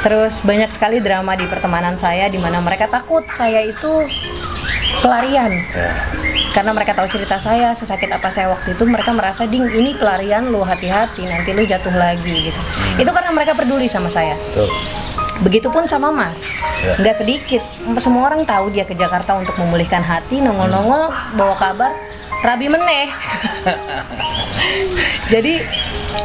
Terus 0.01 0.41
banyak 0.41 0.73
sekali 0.73 0.97
drama 1.05 1.37
di 1.37 1.45
pertemanan 1.53 2.01
saya 2.01 2.33
di 2.33 2.41
mana 2.41 2.65
mereka 2.65 2.89
takut 2.89 3.29
saya 3.29 3.61
itu 3.61 4.09
pelarian. 5.05 5.53
Ya. 5.53 5.93
Karena 6.57 6.73
mereka 6.73 6.97
tahu 6.97 7.13
cerita 7.13 7.37
saya, 7.37 7.77
sesakit 7.77 8.09
apa 8.09 8.33
saya 8.33 8.57
waktu 8.57 8.73
itu, 8.73 8.89
mereka 8.89 9.13
merasa 9.13 9.45
ding 9.45 9.69
ini 9.69 9.93
pelarian 9.93 10.49
lu 10.49 10.65
hati-hati 10.65 11.29
nanti 11.29 11.53
lu 11.53 11.69
jatuh 11.69 11.93
lagi 11.93 12.49
gitu. 12.49 12.61
Itu 12.97 13.13
karena 13.13 13.37
mereka 13.37 13.53
peduli 13.53 13.85
sama 13.85 14.09
saya. 14.09 14.33
Begitupun 15.45 15.85
sama 15.85 16.09
Mas. 16.09 16.41
Ya. 16.81 16.97
Nggak 17.05 17.21
sedikit. 17.21 17.61
Semua 18.01 18.33
orang 18.33 18.49
tahu 18.49 18.73
dia 18.73 18.89
ke 18.89 18.97
Jakarta 18.97 19.37
untuk 19.37 19.61
memulihkan 19.61 20.01
hati, 20.01 20.41
nongol-nongol 20.41 21.13
bawa 21.37 21.53
kabar 21.61 21.93
Rabi 22.43 22.67
meneh. 22.69 23.07
Jadi 25.33 25.55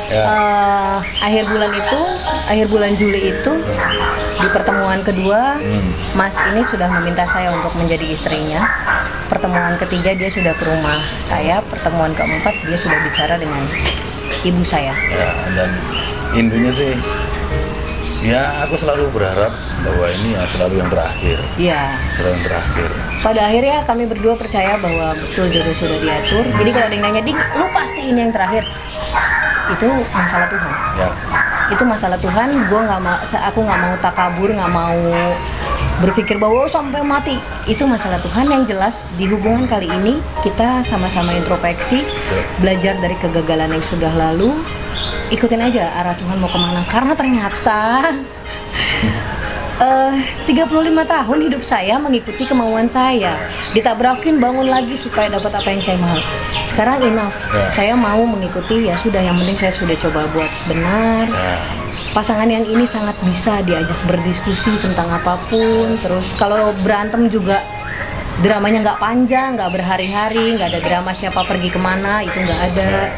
Ya. 0.08 0.24
eh, 0.24 0.96
akhir 1.20 1.52
bulan 1.52 1.72
itu, 1.76 2.00
akhir 2.48 2.68
bulan 2.72 2.96
Juli 2.96 3.28
itu 3.28 3.52
di 4.40 4.48
pertemuan 4.56 5.04
kedua, 5.04 5.60
Hmm. 5.60 5.92
Mas 6.16 6.32
ini 6.48 6.64
sudah 6.64 6.88
meminta 6.88 7.28
saya 7.28 7.52
untuk 7.52 7.76
menjadi 7.76 8.16
istrinya. 8.16 8.64
Pertemuan 9.28 9.76
ketiga 9.76 10.16
dia 10.16 10.32
sudah 10.32 10.56
ke 10.56 10.64
rumah 10.64 10.96
saya. 11.28 11.60
Pertemuan 11.68 12.16
keempat 12.16 12.56
dia 12.64 12.78
sudah 12.80 12.96
bicara 13.04 13.36
dengan 13.36 13.60
ibu 14.48 14.64
saya. 14.64 14.96
Ya, 15.12 15.28
dan 15.54 15.76
intinya 16.32 16.72
sih 16.72 16.96
ya 18.26 18.66
aku 18.66 18.76
selalu 18.82 19.10
berharap 19.14 19.54
bahwa 19.86 20.06
ini 20.22 20.34
ya 20.34 20.44
selalu 20.50 20.74
yang 20.82 20.90
terakhir. 20.90 21.38
Iya. 21.58 21.82
Selalu 22.18 22.32
yang 22.34 22.46
terakhir. 22.50 22.90
Pada 23.22 23.42
akhirnya 23.46 23.78
kami 23.86 24.04
berdua 24.10 24.34
percaya 24.36 24.74
bahwa 24.82 25.14
betul 25.16 25.46
jodoh 25.54 25.76
sudah 25.78 25.98
diatur. 26.02 26.44
Jadi 26.58 26.70
kalau 26.74 26.86
ada 26.90 26.96
yang 26.98 27.06
nanya, 27.06 27.22
Ding, 27.22 27.38
lu 27.38 27.66
pasti 27.72 28.02
ini 28.02 28.20
yang 28.28 28.34
terakhir. 28.34 28.64
itu 29.68 29.90
masalah 30.16 30.48
Tuhan 30.48 30.72
ya 30.96 31.10
itu 31.68 31.84
masalah 31.84 32.18
Tuhan 32.24 32.50
gue 32.72 32.82
nggak 32.88 33.02
mau 33.04 33.18
aku 33.20 33.60
nggak 33.68 33.80
mau 33.84 33.94
takabur 34.00 34.48
nggak 34.48 34.72
mau 34.72 34.96
berpikir 36.00 36.40
bahwa 36.40 36.64
"Oh, 36.64 36.72
sampai 36.72 37.04
mati 37.04 37.36
itu 37.68 37.84
masalah 37.84 38.16
Tuhan 38.24 38.48
yang 38.48 38.64
jelas 38.64 39.04
di 39.20 39.28
hubungan 39.28 39.68
kali 39.68 39.92
ini 39.92 40.24
kita 40.40 40.88
sama-sama 40.88 41.36
introspeksi 41.36 42.08
belajar 42.64 42.96
dari 43.04 43.20
kegagalan 43.20 43.76
yang 43.76 43.86
sudah 43.92 44.14
lalu 44.16 44.56
ikutin 45.32 45.62
aja 45.62 45.92
arah 46.00 46.16
Tuhan 46.16 46.38
mau 46.40 46.50
ke 46.50 46.60
mana. 46.60 46.82
Karena 46.88 47.14
ternyata 47.14 48.12
eh 49.78 50.14
35 50.50 50.66
tahun 51.06 51.38
hidup 51.50 51.62
saya 51.62 51.96
mengikuti 52.02 52.44
kemauan 52.50 52.90
saya. 52.90 53.38
Ditabrakin 53.78 54.42
bangun 54.42 54.68
lagi 54.68 54.98
supaya 54.98 55.30
dapat 55.30 55.54
apa 55.54 55.68
yang 55.70 55.82
saya 55.84 55.98
mau. 56.02 56.18
Sekarang 56.66 56.98
enough. 57.06 57.38
Ya. 57.54 57.66
saya 57.70 57.94
mau 57.94 58.22
mengikuti 58.26 58.90
ya 58.90 58.98
sudah 58.98 59.22
yang 59.22 59.38
penting 59.38 59.58
saya 59.58 59.74
sudah 59.74 59.96
coba 60.02 60.26
buat 60.34 60.52
benar. 60.66 61.26
Ya. 61.30 61.58
Pasangan 62.14 62.50
yang 62.50 62.66
ini 62.66 62.86
sangat 62.86 63.18
bisa 63.22 63.62
diajak 63.62 63.98
berdiskusi 64.10 64.82
tentang 64.82 65.10
apa 65.14 65.38
pun. 65.50 65.86
Terus 66.02 66.26
kalau 66.42 66.74
berantem 66.82 67.30
juga 67.30 67.62
dramanya 68.38 68.86
nggak 68.86 69.02
panjang 69.02 69.58
nggak 69.58 69.72
berhari-hari 69.74 70.62
nggak 70.62 70.70
ada 70.70 70.82
drama 70.86 71.10
siapa 71.18 71.42
pergi 71.42 71.74
ke 71.74 71.80
mana 71.82 72.22
itu 72.22 72.38
nggak 72.38 72.62
ada 72.70 73.10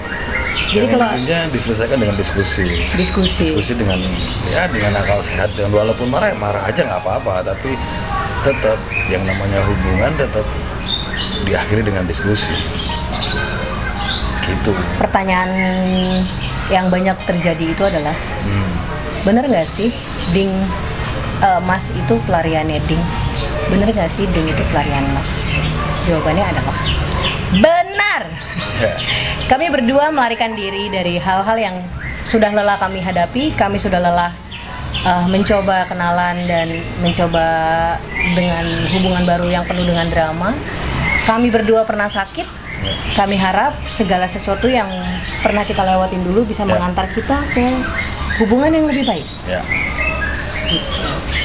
jadi 0.69 0.85
Yang 0.85 0.91
kalau 0.93 1.07
intinya 1.15 1.39
diselesaikan 1.49 1.97
dengan 1.97 2.15
diskusi. 2.19 2.65
Diskusi. 2.93 3.43
Diskusi 3.47 3.73
dengan 3.73 3.99
ya 4.51 4.67
dengan 4.67 4.91
akal 4.99 5.23
sehat. 5.23 5.49
Dan 5.55 5.71
walaupun 5.71 6.11
marah 6.11 6.35
marah 6.35 6.61
aja 6.67 6.85
nggak 6.85 7.01
apa-apa. 7.01 7.41
Tapi 7.47 7.73
tetap 8.43 8.77
yang 9.07 9.23
namanya 9.25 9.59
hubungan 9.65 10.11
tetap 10.19 10.45
diakhiri 11.47 11.81
dengan 11.87 12.03
diskusi. 12.05 12.53
Gitu. 14.45 14.71
Pertanyaan 14.97 15.51
yang 16.73 16.89
banyak 16.89 17.17
terjadi 17.25 17.65
itu 17.69 17.83
adalah 17.85 18.13
hmm. 18.45 18.69
bener 19.25 19.45
nggak 19.45 19.67
sih 19.69 19.93
ding 20.33 20.51
eh, 21.41 21.61
mas 21.63 21.89
itu 21.93 22.13
pelariannya 22.29 22.81
ding? 22.85 23.03
Bener 23.73 23.89
nggak 23.89 24.09
sih 24.13 24.25
ding 24.29 24.45
itu 24.45 24.63
pelarian 24.69 25.05
mas? 25.13 25.29
Jawabannya 26.05 26.45
adalah 26.45 26.77
benar 27.49 28.21
Kami 29.51 29.65
berdua 29.69 30.13
melarikan 30.13 30.53
diri 30.53 30.87
dari 30.87 31.17
hal-hal 31.17 31.57
yang 31.57 31.75
sudah 32.29 32.53
lelah 32.53 32.77
kami 32.77 33.01
hadapi. 33.01 33.57
Kami 33.57 33.81
sudah 33.81 33.97
lelah 33.97 34.31
uh, 35.03 35.25
mencoba 35.25 35.89
kenalan 35.89 36.37
dan 36.45 36.69
mencoba 37.01 37.45
dengan 38.37 38.63
hubungan 38.97 39.23
baru 39.25 39.47
yang 39.49 39.63
penuh 39.65 39.85
dengan 39.85 40.07
drama. 40.13 40.53
Kami 41.25 41.49
berdua 41.49 41.83
pernah 41.83 42.09
sakit. 42.09 42.45
Kami 43.11 43.35
harap 43.35 43.75
segala 43.91 44.23
sesuatu 44.31 44.71
yang 44.71 44.87
pernah 45.43 45.67
kita 45.67 45.83
lewatin 45.83 46.23
dulu 46.23 46.47
bisa 46.47 46.63
Ya. 46.63 46.79
mengantar 46.79 47.11
kita 47.11 47.43
ke 47.51 47.65
hubungan 48.39 48.71
yang 48.71 48.85
lebih 48.87 49.03
baik. 49.03 49.27
ya 49.43 49.59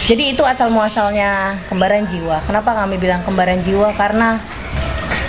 Jadi 0.04 0.36
itu 0.36 0.44
asal 0.44 0.68
muasalnya 0.70 1.58
kembaran 1.66 2.04
jiwa. 2.06 2.38
Kenapa 2.44 2.76
kami 2.76 3.00
bilang 3.00 3.24
kembaran 3.24 3.58
jiwa? 3.64 3.90
Karena 3.96 4.36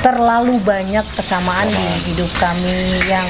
terlalu 0.05 0.61
banyak 0.61 1.01
kesamaan 1.17 1.65
di 1.65 2.13
hidup 2.13 2.29
kami 2.37 3.01
yang 3.09 3.25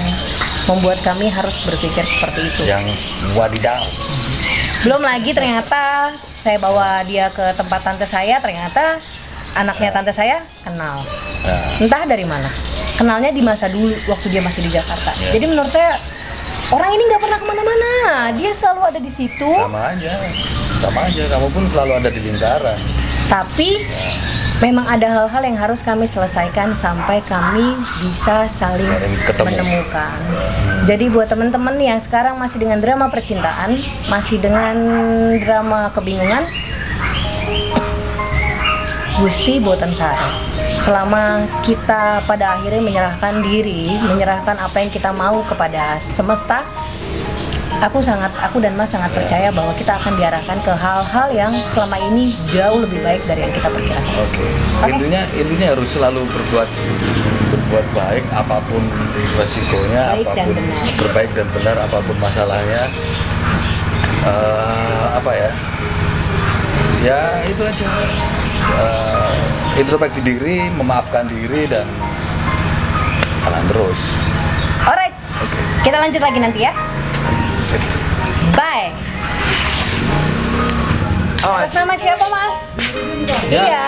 membuat 0.68 1.00
kami 1.08 1.32
harus 1.32 1.64
berpikir 1.64 2.04
seperti 2.04 2.52
itu. 2.52 2.62
yang 2.68 2.84
wadidaw 3.32 3.80
Belum 4.84 5.00
lagi 5.00 5.32
ternyata 5.32 6.12
saya 6.36 6.60
bawa 6.60 7.02
dia 7.08 7.32
ke 7.34 7.56
tempat 7.58 7.80
tante 7.82 8.06
saya, 8.06 8.38
ternyata 8.38 9.02
anaknya 9.58 9.90
tante 9.90 10.14
saya 10.14 10.46
kenal. 10.62 11.02
nah, 11.42 11.66
Entah 11.82 12.06
dari 12.06 12.22
mana. 12.22 12.52
Kenalnya 12.94 13.34
di 13.34 13.42
masa 13.42 13.66
dulu 13.66 13.96
waktu 14.06 14.30
dia 14.30 14.46
masih 14.46 14.62
di 14.62 14.70
Jakarta. 14.70 15.10
Ya. 15.18 15.34
Jadi 15.34 15.46
menurut 15.50 15.74
saya 15.74 15.98
orang 16.70 16.92
ini 16.94 17.02
nggak 17.02 17.22
pernah 17.24 17.38
ke 17.42 17.46
mana-mana. 17.50 17.92
Dia 18.38 18.52
selalu 18.54 18.82
ada 18.94 19.00
di 19.02 19.10
situ. 19.10 19.50
sama 19.58 19.90
aja 19.90 20.12
sama 20.84 21.00
aja 21.10 21.24
kamu 21.34 21.48
pun 21.50 21.64
selalu 21.72 21.92
ada 22.04 22.10
di 22.14 22.22
lingkaran 22.22 22.78
Tapi 23.26 23.70
memang 24.64 24.88
ada 24.88 25.08
hal-hal 25.12 25.42
yang 25.44 25.58
harus 25.60 25.84
kami 25.84 26.08
selesaikan 26.08 26.72
sampai 26.72 27.20
kami 27.28 27.76
bisa 28.00 28.48
saling, 28.48 28.88
Saling 28.88 29.16
ketemu. 29.28 29.48
menemukan. 29.52 30.18
Jadi 30.88 31.06
buat 31.12 31.28
teman-teman 31.28 31.76
yang 31.82 32.00
sekarang 32.00 32.40
masih 32.40 32.62
dengan 32.62 32.80
drama 32.80 33.12
percintaan, 33.12 33.76
masih 34.08 34.38
dengan 34.40 34.76
drama 35.42 35.92
kebingungan, 35.92 36.48
Gusti 39.20 39.60
Boten 39.64 39.92
Sare. 39.92 40.44
Selama 40.84 41.50
kita 41.66 42.22
pada 42.30 42.60
akhirnya 42.60 42.84
menyerahkan 42.84 43.42
diri, 43.42 43.90
menyerahkan 44.06 44.56
apa 44.62 44.78
yang 44.86 44.92
kita 44.94 45.10
mau 45.10 45.42
kepada 45.50 45.98
semesta, 46.14 46.62
aku 47.82 48.00
sangat 48.00 48.32
aku 48.40 48.64
dan 48.64 48.74
Mas 48.76 48.92
sangat 48.92 49.12
percaya 49.12 49.52
bahwa 49.52 49.72
kita 49.76 49.96
akan 49.96 50.14
diarahkan 50.16 50.58
ke 50.64 50.74
hal-hal 50.74 51.28
yang 51.32 51.52
selama 51.72 51.98
ini 52.12 52.32
jauh 52.52 52.80
lebih 52.82 53.00
baik 53.04 53.22
dari 53.28 53.44
yang 53.44 53.54
kita 53.54 53.68
perkirakan. 53.68 54.14
Oke. 54.24 54.46
Oke. 54.80 54.90
Intinya 54.96 55.22
intinya 55.36 55.68
harus 55.76 55.90
selalu 55.92 56.22
berbuat 56.28 56.70
berbuat 57.52 57.86
baik 57.94 58.26
apa 58.32 58.58
pun 58.68 58.84
resikonya, 59.36 60.04
Baik 60.16 60.28
dan 60.34 60.48
apa 60.48 60.54
pun 60.54 60.56
benar. 60.56 60.96
berbaik 61.00 61.32
dan 61.36 61.48
benar 61.52 61.76
apa 61.82 61.98
pun 62.02 62.16
masalahnya. 62.20 62.84
Eh, 64.26 65.06
apa 65.14 65.32
ya? 65.32 65.52
Ya 67.06 67.20
itu 67.46 67.62
aja. 67.62 67.86
Eh, 68.66 69.32
introspeksi 69.78 70.26
diri, 70.26 70.74
memaafkan 70.74 71.30
diri 71.30 71.70
dan 71.70 71.86
jalan 73.46 73.64
terus. 73.70 74.00
Alright, 74.82 75.14
Oke. 75.38 75.58
kita 75.86 75.98
lanjut 76.02 76.18
lagi 76.18 76.40
nanti 76.42 76.66
ya. 76.66 76.74
Bye. 78.76 78.92
Oh, 81.48 81.56
Atas 81.56 81.72
nama 81.72 81.96
siapa 81.96 82.28
Mas? 82.28 82.56
Ya. 83.48 83.64
Iya. 83.72 83.88